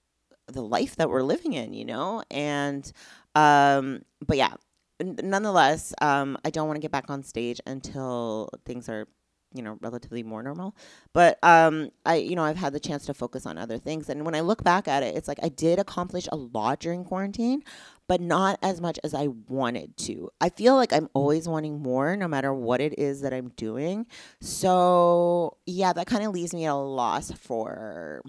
the 0.49 0.63
life 0.63 0.97
that 0.97 1.09
we're 1.09 1.23
living 1.23 1.55
in, 1.55 1.73
you 1.73 1.87
know? 1.87 2.23
And 2.31 2.91
um 3.35 4.03
but 4.27 4.37
yeah, 4.37 4.55
nonetheless, 5.01 5.95
um, 6.01 6.39
I 6.45 6.51
don't 6.51 6.67
want 6.67 6.77
to 6.77 6.81
get 6.81 6.91
back 6.91 7.09
on 7.09 7.23
stage 7.23 7.61
until 7.67 8.51
things 8.65 8.89
are, 8.89 9.07
you 9.55 9.63
know, 9.63 9.79
relatively 9.81 10.23
more 10.23 10.43
normal. 10.43 10.77
But 11.13 11.39
um, 11.43 11.91
I, 12.07 12.17
you 12.17 12.37
know, 12.37 12.45
I've 12.45 12.57
had 12.57 12.73
the 12.73 12.81
chance 12.81 13.07
to 13.07 13.15
focus 13.15 13.47
on 13.47 13.59
other 13.59 13.79
things, 13.79 14.09
and 14.09 14.25
when 14.25 14.35
I 14.35 14.41
look 14.41 14.63
back 14.63 14.89
at 14.89 15.03
it, 15.03 15.17
it's 15.17 15.29
like 15.29 15.39
I 15.43 15.49
did 15.49 15.79
accomplish 15.79 16.29
a 16.31 16.37
lot 16.37 16.81
during 16.81 17.05
quarantine, 17.05 17.63
but 18.07 18.21
not 18.21 18.59
as 18.63 18.81
much 18.81 18.99
as 19.05 19.15
I 19.15 19.29
wanted 19.49 19.97
to. 19.99 20.31
I 20.41 20.49
feel 20.51 20.75
like 20.77 20.93
I'm 20.93 21.09
always 21.15 21.49
wanting 21.49 21.81
more, 21.83 22.17
no 22.17 22.29
matter 22.29 22.53
what 22.53 22.81
it 22.81 22.99
is 22.99 23.23
that 23.23 23.33
I'm 23.33 23.49
doing. 23.57 24.07
So 24.41 25.57
yeah, 25.67 25.93
that 25.93 26.07
kind 26.07 26.25
of 26.25 26.33
leaves 26.33 26.55
me 26.55 26.67
at 26.67 26.73
a 26.73 26.75
loss 26.75 27.31
for. 27.33 28.23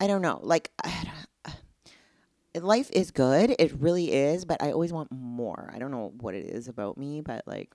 I 0.00 0.06
don't 0.06 0.22
know, 0.22 0.40
like 0.42 0.70
life 2.62 2.90
is 2.92 3.10
good. 3.10 3.54
It 3.58 3.72
really 3.80 4.12
is, 4.12 4.44
but 4.44 4.62
I 4.62 4.72
always 4.72 4.92
want 4.92 5.10
more. 5.10 5.70
I 5.74 5.78
don't 5.78 5.90
know 5.90 6.12
what 6.20 6.34
it 6.34 6.46
is 6.46 6.68
about 6.68 6.96
me, 6.96 7.20
but 7.20 7.46
like 7.46 7.72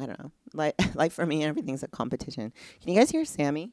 I 0.00 0.06
don't 0.06 0.18
know. 0.18 0.32
Like 0.52 0.74
life 0.94 1.12
for 1.12 1.26
me 1.26 1.44
everything's 1.44 1.82
a 1.82 1.88
competition. 1.88 2.52
Can 2.80 2.92
you 2.92 2.98
guys 2.98 3.10
hear 3.10 3.24
Sammy? 3.24 3.72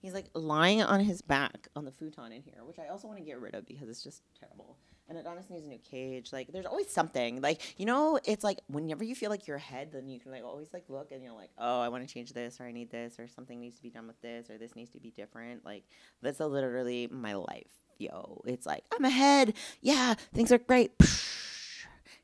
He's 0.00 0.14
like 0.14 0.30
lying 0.34 0.82
on 0.82 1.00
his 1.00 1.20
back 1.20 1.68
on 1.74 1.84
the 1.84 1.90
futon 1.90 2.30
in 2.30 2.42
here, 2.42 2.62
which 2.64 2.78
I 2.78 2.88
also 2.88 3.08
want 3.08 3.18
to 3.18 3.24
get 3.24 3.40
rid 3.40 3.54
of 3.54 3.66
because 3.66 3.88
it's 3.88 4.04
just 4.04 4.22
terrible. 4.38 4.78
And 5.08 5.18
Adonis 5.18 5.50
needs 5.50 5.64
a 5.64 5.68
new 5.68 5.78
cage. 5.78 6.32
Like, 6.32 6.52
there's 6.52 6.66
always 6.66 6.90
something. 6.90 7.40
Like, 7.40 7.60
you 7.78 7.86
know, 7.86 8.18
it's 8.24 8.44
like 8.44 8.60
whenever 8.68 9.04
you 9.04 9.14
feel 9.14 9.30
like 9.30 9.46
you're 9.46 9.56
ahead, 9.56 9.90
then 9.92 10.08
you 10.08 10.20
can 10.20 10.32
like 10.32 10.44
always 10.44 10.72
like 10.72 10.84
look 10.88 11.12
and 11.12 11.22
you're 11.22 11.32
like, 11.32 11.50
oh, 11.58 11.80
I 11.80 11.88
want 11.88 12.06
to 12.06 12.12
change 12.12 12.32
this 12.32 12.60
or 12.60 12.64
I 12.64 12.72
need 12.72 12.90
this 12.90 13.18
or 13.18 13.26
something 13.26 13.60
needs 13.60 13.76
to 13.76 13.82
be 13.82 13.90
done 13.90 14.06
with 14.06 14.20
this 14.20 14.50
or 14.50 14.58
this 14.58 14.76
needs 14.76 14.90
to 14.90 15.00
be 15.00 15.10
different. 15.10 15.64
Like, 15.64 15.84
that's 16.22 16.40
literally 16.40 17.08
my 17.10 17.34
life 17.34 17.85
yo, 17.98 18.42
it's 18.46 18.66
like, 18.66 18.84
I'm 18.92 19.04
ahead. 19.04 19.54
Yeah, 19.80 20.14
things 20.34 20.52
are 20.52 20.58
great. 20.58 20.92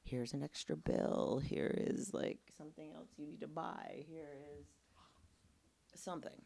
Here's 0.05 0.35
an 0.35 0.43
extra 0.43 0.77
bill. 0.77 1.41
Here 1.43 1.73
is 1.75 2.13
like 2.13 2.39
something 2.57 2.93
else 2.95 3.09
you 3.17 3.27
need 3.27 3.41
to 3.41 3.49
buy. 3.49 4.05
Here 4.09 4.29
is 4.59 4.67
something. 5.95 6.43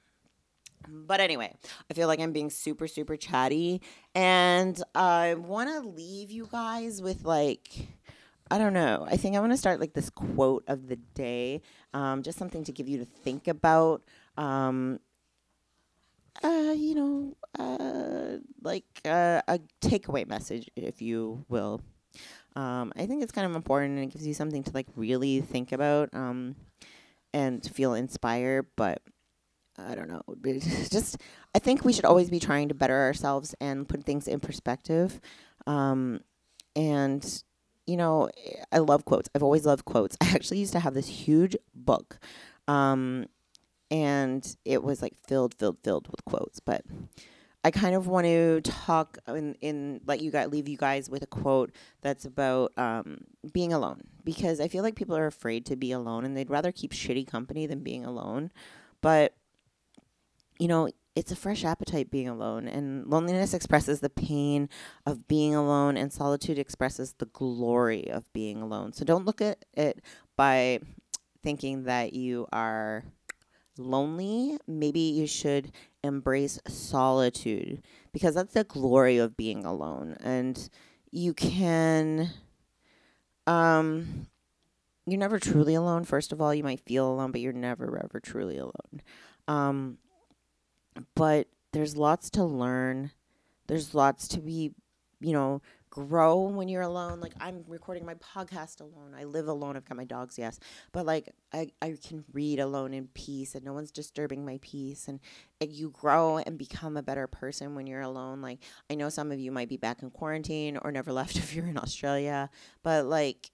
But 0.88 1.20
anyway, 1.20 1.52
I 1.90 1.94
feel 1.94 2.06
like 2.06 2.20
I'm 2.20 2.32
being 2.32 2.50
super, 2.50 2.86
super 2.86 3.16
chatty. 3.16 3.82
And 4.14 4.80
I 4.94 5.34
want 5.34 5.68
to 5.70 5.88
leave 5.88 6.30
you 6.30 6.48
guys 6.50 7.02
with 7.02 7.24
like, 7.24 7.88
I 8.50 8.58
don't 8.58 8.72
know. 8.72 9.04
I 9.10 9.16
think 9.16 9.34
I 9.34 9.40
want 9.40 9.52
to 9.52 9.56
start 9.58 9.80
like 9.80 9.94
this 9.94 10.10
quote 10.10 10.64
of 10.68 10.86
the 10.86 10.96
day, 10.96 11.62
um, 11.92 12.22
just 12.22 12.38
something 12.38 12.62
to 12.64 12.72
give 12.72 12.88
you 12.88 12.98
to 12.98 13.04
think 13.04 13.48
about. 13.48 14.02
Um, 14.36 15.00
uh, 16.42 16.75
you 16.77 16.94
know, 16.94 17.37
uh, 17.59 18.38
like 18.62 18.85
uh, 19.05 19.42
a 19.49 19.61
takeaway 19.81 20.27
message, 20.27 20.70
if 20.77 21.01
you 21.01 21.44
will. 21.49 21.81
Um, 22.55 22.92
I 22.96 23.07
think 23.07 23.22
it's 23.22 23.33
kind 23.33 23.46
of 23.46 23.55
important 23.55 23.99
and 23.99 24.05
it 24.05 24.12
gives 24.12 24.27
you 24.27 24.35
something 24.35 24.62
to 24.64 24.70
like 24.72 24.87
really 24.96 25.40
think 25.42 25.72
about 25.72 26.09
um, 26.14 26.57
and 27.35 27.62
feel 27.64 27.94
inspired. 27.94 28.66
But 28.77 29.03
I 29.79 29.94
don't 29.94 30.09
know. 30.09 30.22
Just 30.90 31.18
I 31.55 31.59
think 31.59 31.85
we 31.85 31.92
should 31.92 32.07
always 32.07 32.31
be 32.31 32.40
trying 32.40 32.68
to 32.68 32.75
better 32.75 32.96
ourselves 33.03 33.55
and 33.61 33.88
put 33.88 34.05
things 34.05 34.27
in 34.27 34.40
perspective. 34.40 35.20
Um, 35.66 36.20
and 36.75 37.42
you 37.87 37.96
know, 37.96 38.29
I 38.72 38.79
love 38.79 39.05
quotes. 39.05 39.29
I've 39.35 39.42
always 39.42 39.64
loved 39.64 39.85
quotes. 39.85 40.16
I 40.22 40.31
actually 40.35 40.59
used 40.59 40.72
to 40.72 40.81
have 40.81 40.94
this 40.94 41.09
huge 41.09 41.57
book. 41.75 42.18
Um, 42.68 43.27
and 43.90 44.57
it 44.64 44.83
was 44.83 45.03
like 45.03 45.14
filled, 45.27 45.55
filled, 45.55 45.79
filled 45.83 46.09
with 46.09 46.25
quotes. 46.25 46.61
But 46.61 46.85
I 47.64 47.70
kind 47.70 47.94
of 47.94 48.07
want 48.07 48.27
to 48.27 48.61
talk 48.62 49.18
in, 49.29 49.55
in 49.61 50.01
let 50.07 50.20
you 50.20 50.31
guys 50.31 50.49
leave 50.49 50.68
you 50.68 50.77
guys 50.77 51.11
with 51.11 51.22
a 51.22 51.27
quote 51.27 51.72
that's 52.01 52.25
about 52.25 52.72
um, 52.77 53.25
being 53.53 53.72
alone 53.72 54.03
because 54.25 54.61
I 54.61 54.68
feel 54.68 54.83
like 54.83 54.94
people 54.94 55.16
are 55.16 55.27
afraid 55.27 55.66
to 55.66 55.77
be 55.77 55.92
alone 55.92 56.25
and 56.25 56.37
they'd 56.37 56.51
rather 56.51 56.72
keep 56.72 56.92
shitty 56.92 57.27
company 57.27 57.66
than 57.66 57.81
being 57.81 58.05
alone. 58.05 58.53
But 59.01 59.35
you 60.59 60.68
know, 60.68 60.88
it's 61.16 61.33
a 61.33 61.37
fresh 61.37 61.64
appetite 61.64 62.11
being 62.11 62.29
alone. 62.29 62.68
And 62.68 63.07
loneliness 63.07 63.55
expresses 63.55 64.01
the 64.01 64.11
pain 64.11 64.68
of 65.05 65.27
being 65.27 65.55
alone, 65.55 65.96
and 65.96 66.12
solitude 66.12 66.59
expresses 66.59 67.14
the 67.18 67.27
glory 67.27 68.09
of 68.11 68.31
being 68.33 68.61
alone. 68.62 68.92
So 68.92 69.05
don't 69.05 69.25
look 69.25 69.40
at 69.40 69.64
it 69.72 70.03
by 70.37 70.81
thinking 71.42 71.85
that 71.85 72.12
you 72.12 72.46
are 72.53 73.05
lonely. 73.78 74.58
Maybe 74.66 75.00
you 75.00 75.26
should 75.26 75.72
embrace 76.02 76.58
solitude 76.66 77.82
because 78.12 78.34
that's 78.34 78.54
the 78.54 78.64
glory 78.64 79.18
of 79.18 79.36
being 79.36 79.64
alone. 79.64 80.16
And 80.20 80.68
you 81.10 81.34
can, 81.34 82.30
um, 83.46 84.28
you're 85.06 85.20
never 85.20 85.38
truly 85.38 85.74
alone. 85.74 86.04
First 86.04 86.32
of 86.32 86.40
all, 86.40 86.54
you 86.54 86.64
might 86.64 86.80
feel 86.80 87.08
alone, 87.08 87.32
but 87.32 87.40
you're 87.40 87.52
never 87.52 88.00
ever 88.02 88.20
truly 88.20 88.58
alone. 88.58 89.02
Um, 89.48 89.98
but 91.14 91.48
there's 91.72 91.96
lots 91.96 92.30
to 92.30 92.44
learn. 92.44 93.10
There's 93.66 93.94
lots 93.94 94.28
to 94.28 94.40
be, 94.40 94.72
you 95.20 95.32
know, 95.32 95.62
grow 95.96 96.40
when 96.40 96.68
you're 96.68 96.82
alone. 96.82 97.20
Like 97.20 97.32
I'm 97.40 97.64
recording 97.66 98.04
my 98.04 98.14
podcast 98.16 98.82
alone. 98.82 99.14
I 99.18 99.24
live 99.24 99.48
alone. 99.48 99.76
I've 99.76 99.87
got 99.87 99.96
my 99.96 100.04
dogs, 100.04 100.37
yes. 100.37 100.61
But 100.92 101.06
like 101.06 101.32
I, 101.54 101.70
I 101.80 101.96
can 102.06 102.22
read 102.35 102.61
alone 102.61 102.92
in 102.92 103.09
peace 103.14 103.54
and 103.54 103.64
no 103.64 103.72
one's 103.72 103.90
disturbing 103.90 104.44
my 104.44 104.59
peace. 104.61 105.09
And, 105.09 105.20
and 105.59 105.72
you 105.72 105.88
grow 105.88 106.37
and 106.37 106.59
become 106.59 106.98
a 106.98 107.02
better 107.02 107.26
person 107.26 107.74
when 107.74 107.87
you're 107.87 108.02
alone. 108.02 108.42
Like 108.42 108.59
I 108.90 108.94
know 108.94 109.09
some 109.09 109.32
of 109.32 109.40
you 109.40 109.50
might 109.50 109.70
be 109.70 109.78
back 109.78 110.02
in 110.02 110.11
quarantine 110.11 110.76
or 110.82 110.92
never 110.92 111.12
left 111.14 111.37
if 111.37 111.54
you're 111.54 111.66
in 111.66 111.78
Australia. 111.78 112.50
But 112.82 113.06
like 113.06 113.50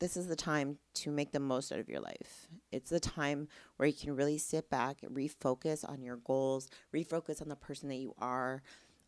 this 0.00 0.16
is 0.16 0.26
the 0.26 0.34
time 0.34 0.78
to 0.94 1.10
make 1.12 1.30
the 1.30 1.38
most 1.38 1.70
out 1.70 1.78
of 1.78 1.90
your 1.90 2.00
life. 2.00 2.48
It's 2.72 2.90
the 2.90 2.98
time 2.98 3.48
where 3.76 3.86
you 3.86 3.94
can 3.94 4.16
really 4.16 4.38
sit 4.38 4.68
back, 4.70 4.96
refocus 5.02 5.88
on 5.88 6.02
your 6.02 6.16
goals, 6.16 6.68
refocus 6.92 7.40
on 7.42 7.48
the 7.48 7.54
person 7.54 7.88
that 7.90 7.96
you 7.96 8.14
are, 8.18 8.62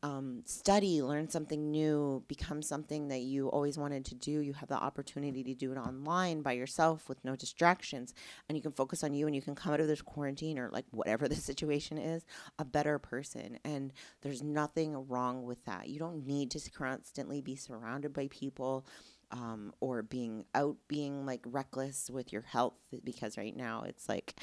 um, 0.05 0.43
study, 0.45 1.01
learn 1.01 1.31
something 1.31 1.71
new, 1.71 2.23
become 2.29 2.61
something 2.61 3.09
that 3.09 3.23
you 3.23 3.49
always 3.49 3.79
wanted 3.79 4.05
to 4.05 4.15
do. 4.15 4.41
You 4.41 4.53
have 4.53 4.69
the 4.69 4.77
opportunity 4.77 5.43
to 5.43 5.55
do 5.55 5.73
it 5.73 5.79
online 5.79 6.43
by 6.43 6.53
yourself 6.53 7.09
with 7.09 7.25
no 7.25 7.35
distractions, 7.37 8.13
and 8.47 8.55
you 8.55 8.61
can 8.61 8.71
focus 8.71 9.03
on 9.03 9.15
you 9.15 9.27
and 9.27 9.35
you 9.35 9.41
can 9.41 9.55
come 9.55 9.73
out 9.73 9.81
of 9.81 9.87
this 9.89 10.03
quarantine 10.03 10.59
or 10.59 10.69
like 10.69 10.85
whatever 10.91 11.27
the 11.29 11.35
situation 11.35 11.97
is, 11.97 12.27
a 12.59 12.67
better 12.67 12.99
person. 12.99 13.59
And 13.65 13.95
there's 14.21 14.43
nothing 14.43 15.09
wrong 15.09 15.45
with 15.45 15.65
that. 15.65 15.89
You 15.89 15.99
don't 15.99 16.27
need 16.27 16.51
to 16.51 16.71
constantly 16.71 17.41
be 17.41 17.57
surrounded 17.57 18.13
by 18.13 18.29
people 18.31 18.85
um, 19.31 19.73
or 19.81 20.03
being 20.03 20.45
out 20.55 20.77
being 20.87 21.25
like 21.25 21.41
reckless 21.47 22.11
with 22.11 22.31
your 22.31 22.43
health 22.43 22.75
because 23.05 23.39
right 23.39 23.57
now 23.57 23.85
it's 23.87 24.07
like 24.07 24.35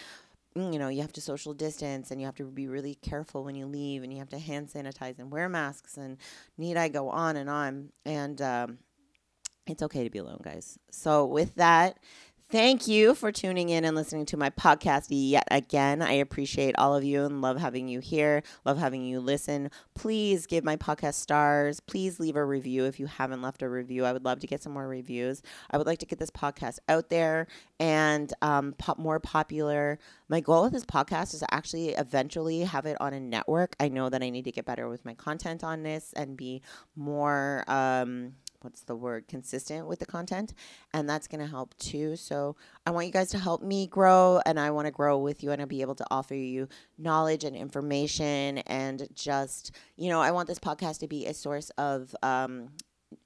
you 0.55 0.77
know 0.77 0.89
you 0.89 1.01
have 1.01 1.13
to 1.13 1.21
social 1.21 1.53
distance 1.53 2.11
and 2.11 2.19
you 2.19 2.25
have 2.25 2.35
to 2.35 2.43
be 2.43 2.67
really 2.67 2.95
careful 2.95 3.43
when 3.43 3.55
you 3.55 3.65
leave 3.65 4.03
and 4.03 4.11
you 4.11 4.19
have 4.19 4.29
to 4.29 4.39
hand 4.39 4.67
sanitize 4.67 5.17
and 5.19 5.31
wear 5.31 5.47
masks 5.47 5.97
and 5.97 6.17
need 6.57 6.77
i 6.77 6.89
go 6.89 7.09
on 7.09 7.37
and 7.37 7.49
on. 7.49 7.89
And 8.05 8.41
um, 8.41 8.77
it's 9.67 9.83
okay 9.83 10.03
to 10.03 10.09
be 10.09 10.19
alone 10.19 10.41
guys. 10.43 10.77
So 10.91 11.25
with 11.25 11.55
that 11.55 11.97
Thank 12.51 12.85
you 12.85 13.15
for 13.15 13.31
tuning 13.31 13.69
in 13.69 13.85
and 13.85 13.95
listening 13.95 14.25
to 14.25 14.35
my 14.35 14.49
podcast 14.49 15.05
yet 15.09 15.47
again. 15.49 16.01
I 16.01 16.11
appreciate 16.15 16.75
all 16.77 16.93
of 16.93 17.01
you 17.01 17.23
and 17.23 17.41
love 17.41 17.57
having 17.57 17.87
you 17.87 18.01
here, 18.01 18.43
love 18.65 18.77
having 18.77 19.05
you 19.05 19.21
listen. 19.21 19.71
Please 19.95 20.47
give 20.47 20.65
my 20.65 20.75
podcast 20.75 21.13
stars. 21.13 21.79
Please 21.79 22.19
leave 22.19 22.35
a 22.35 22.43
review 22.43 22.83
if 22.83 22.99
you 22.99 23.05
haven't 23.05 23.41
left 23.41 23.61
a 23.61 23.69
review. 23.69 24.03
I 24.03 24.11
would 24.11 24.25
love 24.25 24.41
to 24.41 24.47
get 24.47 24.61
some 24.61 24.73
more 24.73 24.85
reviews. 24.85 25.41
I 25.69 25.77
would 25.77 25.87
like 25.87 25.99
to 25.99 26.05
get 26.05 26.19
this 26.19 26.29
podcast 26.29 26.79
out 26.89 27.09
there 27.09 27.47
and 27.79 28.33
um, 28.41 28.75
pop 28.77 28.99
more 28.99 29.21
popular. 29.21 29.97
My 30.27 30.41
goal 30.41 30.63
with 30.63 30.73
this 30.73 30.85
podcast 30.85 31.33
is 31.33 31.39
to 31.39 31.53
actually 31.53 31.91
eventually 31.91 32.65
have 32.65 32.85
it 32.85 32.99
on 32.99 33.13
a 33.13 33.19
network. 33.21 33.77
I 33.79 33.87
know 33.87 34.09
that 34.09 34.21
I 34.21 34.29
need 34.29 34.43
to 34.43 34.51
get 34.51 34.65
better 34.65 34.89
with 34.89 35.05
my 35.05 35.13
content 35.13 35.63
on 35.63 35.83
this 35.83 36.11
and 36.17 36.35
be 36.35 36.63
more. 36.97 37.63
Um, 37.69 38.33
what's 38.61 38.81
the 38.81 38.95
word 38.95 39.27
consistent 39.27 39.87
with 39.87 39.99
the 39.99 40.05
content 40.05 40.53
and 40.93 41.09
that's 41.09 41.27
going 41.27 41.41
to 41.41 41.47
help 41.47 41.75
too. 41.77 42.15
So 42.15 42.55
i 42.85 42.91
want 42.91 43.05
you 43.05 43.13
guys 43.13 43.29
to 43.29 43.39
help 43.39 43.61
me 43.61 43.87
grow 43.87 44.41
and 44.45 44.59
i 44.59 44.71
want 44.71 44.85
to 44.87 44.91
grow 44.91 45.17
with 45.17 45.43
you 45.43 45.51
and 45.51 45.61
i'll 45.61 45.67
be 45.67 45.81
able 45.81 45.95
to 45.95 46.05
offer 46.09 46.33
you 46.33 46.67
knowledge 46.97 47.43
and 47.43 47.55
information 47.55 48.59
and 48.59 49.07
just 49.13 49.71
you 49.97 50.09
know 50.09 50.19
i 50.19 50.31
want 50.31 50.47
this 50.47 50.59
podcast 50.59 50.99
to 50.99 51.07
be 51.07 51.25
a 51.25 51.33
source 51.33 51.69
of 51.71 52.15
um, 52.23 52.69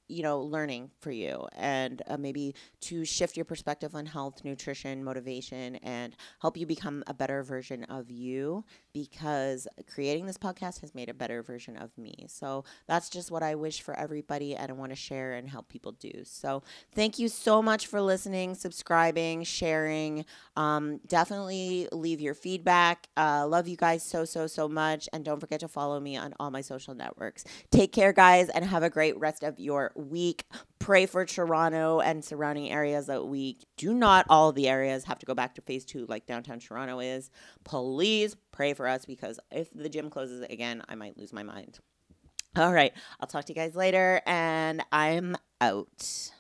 you 0.08 0.24
know, 0.24 0.42
learning 0.42 0.92
for 1.00 1.12
you 1.12 1.48
and 1.56 2.02
uh, 2.08 2.18
maybe 2.18 2.54
to 2.82 3.06
shift 3.06 3.36
your 3.36 3.46
perspective 3.46 3.96
on 3.96 4.06
health, 4.06 4.44
nutrition, 4.44 5.04
motivation, 5.04 5.76
and 5.78 6.16
help 6.42 6.58
you 6.58 6.66
become 6.66 7.04
a 7.08 7.14
better 7.14 7.44
version 7.44 7.84
of 7.86 8.12
you 8.12 8.64
because 8.94 9.68
creating 9.94 10.26
this 10.26 10.38
podcast 10.38 10.80
has 10.82 10.96
made 10.96 11.10
a 11.10 11.14
better 11.14 11.42
version 11.42 11.76
of 11.78 11.96
me. 11.98 12.26
So 12.30 12.64
that's 12.88 13.10
just 13.10 13.32
what 13.32 13.44
I 13.44 13.56
wish 13.56 13.82
for 13.82 13.94
everybody 13.98 14.56
and 14.56 14.70
I 14.72 14.74
want 14.74 14.92
to 14.92 14.96
share 14.96 15.34
and 15.34 15.50
help 15.50 15.68
people 15.68 15.92
do. 15.94 16.12
So 16.24 16.64
thank 16.94 17.20
you 17.20 17.28
so 17.28 17.62
much 17.62 17.88
for 17.88 18.02
listening, 18.02 18.56
subscribing, 18.56 19.44
sharing. 19.44 20.26
Um, 20.56 21.00
definitely 21.08 21.90
leave 21.92 22.22
your 22.22 22.34
feedback. 22.34 23.08
Uh, 23.18 23.46
love 23.48 23.68
you 23.68 23.76
guys 23.76 24.04
so, 24.04 24.24
so, 24.24 24.48
so 24.48 24.70
much. 24.70 25.10
And 25.12 25.26
don't 25.26 25.40
forget 25.40 25.60
to 25.62 25.68
follow 25.68 26.00
me 26.00 26.16
on 26.16 26.34
all 26.40 26.52
my 26.52 26.62
social 26.62 26.94
networks. 26.94 27.44
Take 27.72 27.92
care, 27.92 28.14
guys, 28.14 28.50
and 28.50 28.64
have 28.64 28.84
a 28.84 28.90
great 28.90 29.18
rest 29.20 29.44
of 29.44 29.60
your 29.60 29.92
week. 29.96 30.46
Pray 30.80 31.06
for 31.06 31.26
Toronto 31.26 32.00
and 32.00 32.24
surrounding 32.24 32.72
areas 32.72 33.08
that 33.08 33.26
week. 33.26 33.66
Do 33.78 33.94
not 33.94 34.26
all 34.30 34.52
the 34.52 34.68
areas 34.68 35.06
have 35.06 35.20
to 35.20 35.26
go 35.26 35.34
back 35.34 35.56
to 35.56 35.62
phase 35.62 35.86
two 35.86 36.06
like 36.08 36.26
downtown 36.26 36.60
Toronto 36.60 37.00
is. 37.00 37.32
Please 37.64 38.36
pray 38.52 38.74
for 38.74 38.88
us 38.88 39.06
because 39.06 39.40
if 39.52 39.70
the 39.74 39.90
gym 39.90 40.10
closes 40.10 40.42
again, 40.50 40.84
I 40.88 40.96
might 40.96 41.18
lose 41.18 41.34
my 41.34 41.44
mind. 41.44 41.80
All 42.56 42.72
right. 42.72 42.94
I'll 43.20 43.28
talk 43.28 43.46
to 43.46 43.54
you 43.54 43.56
guys 43.56 43.76
later, 43.76 44.22
and 44.26 44.82
I'm 44.92 45.36
out. 45.60 46.32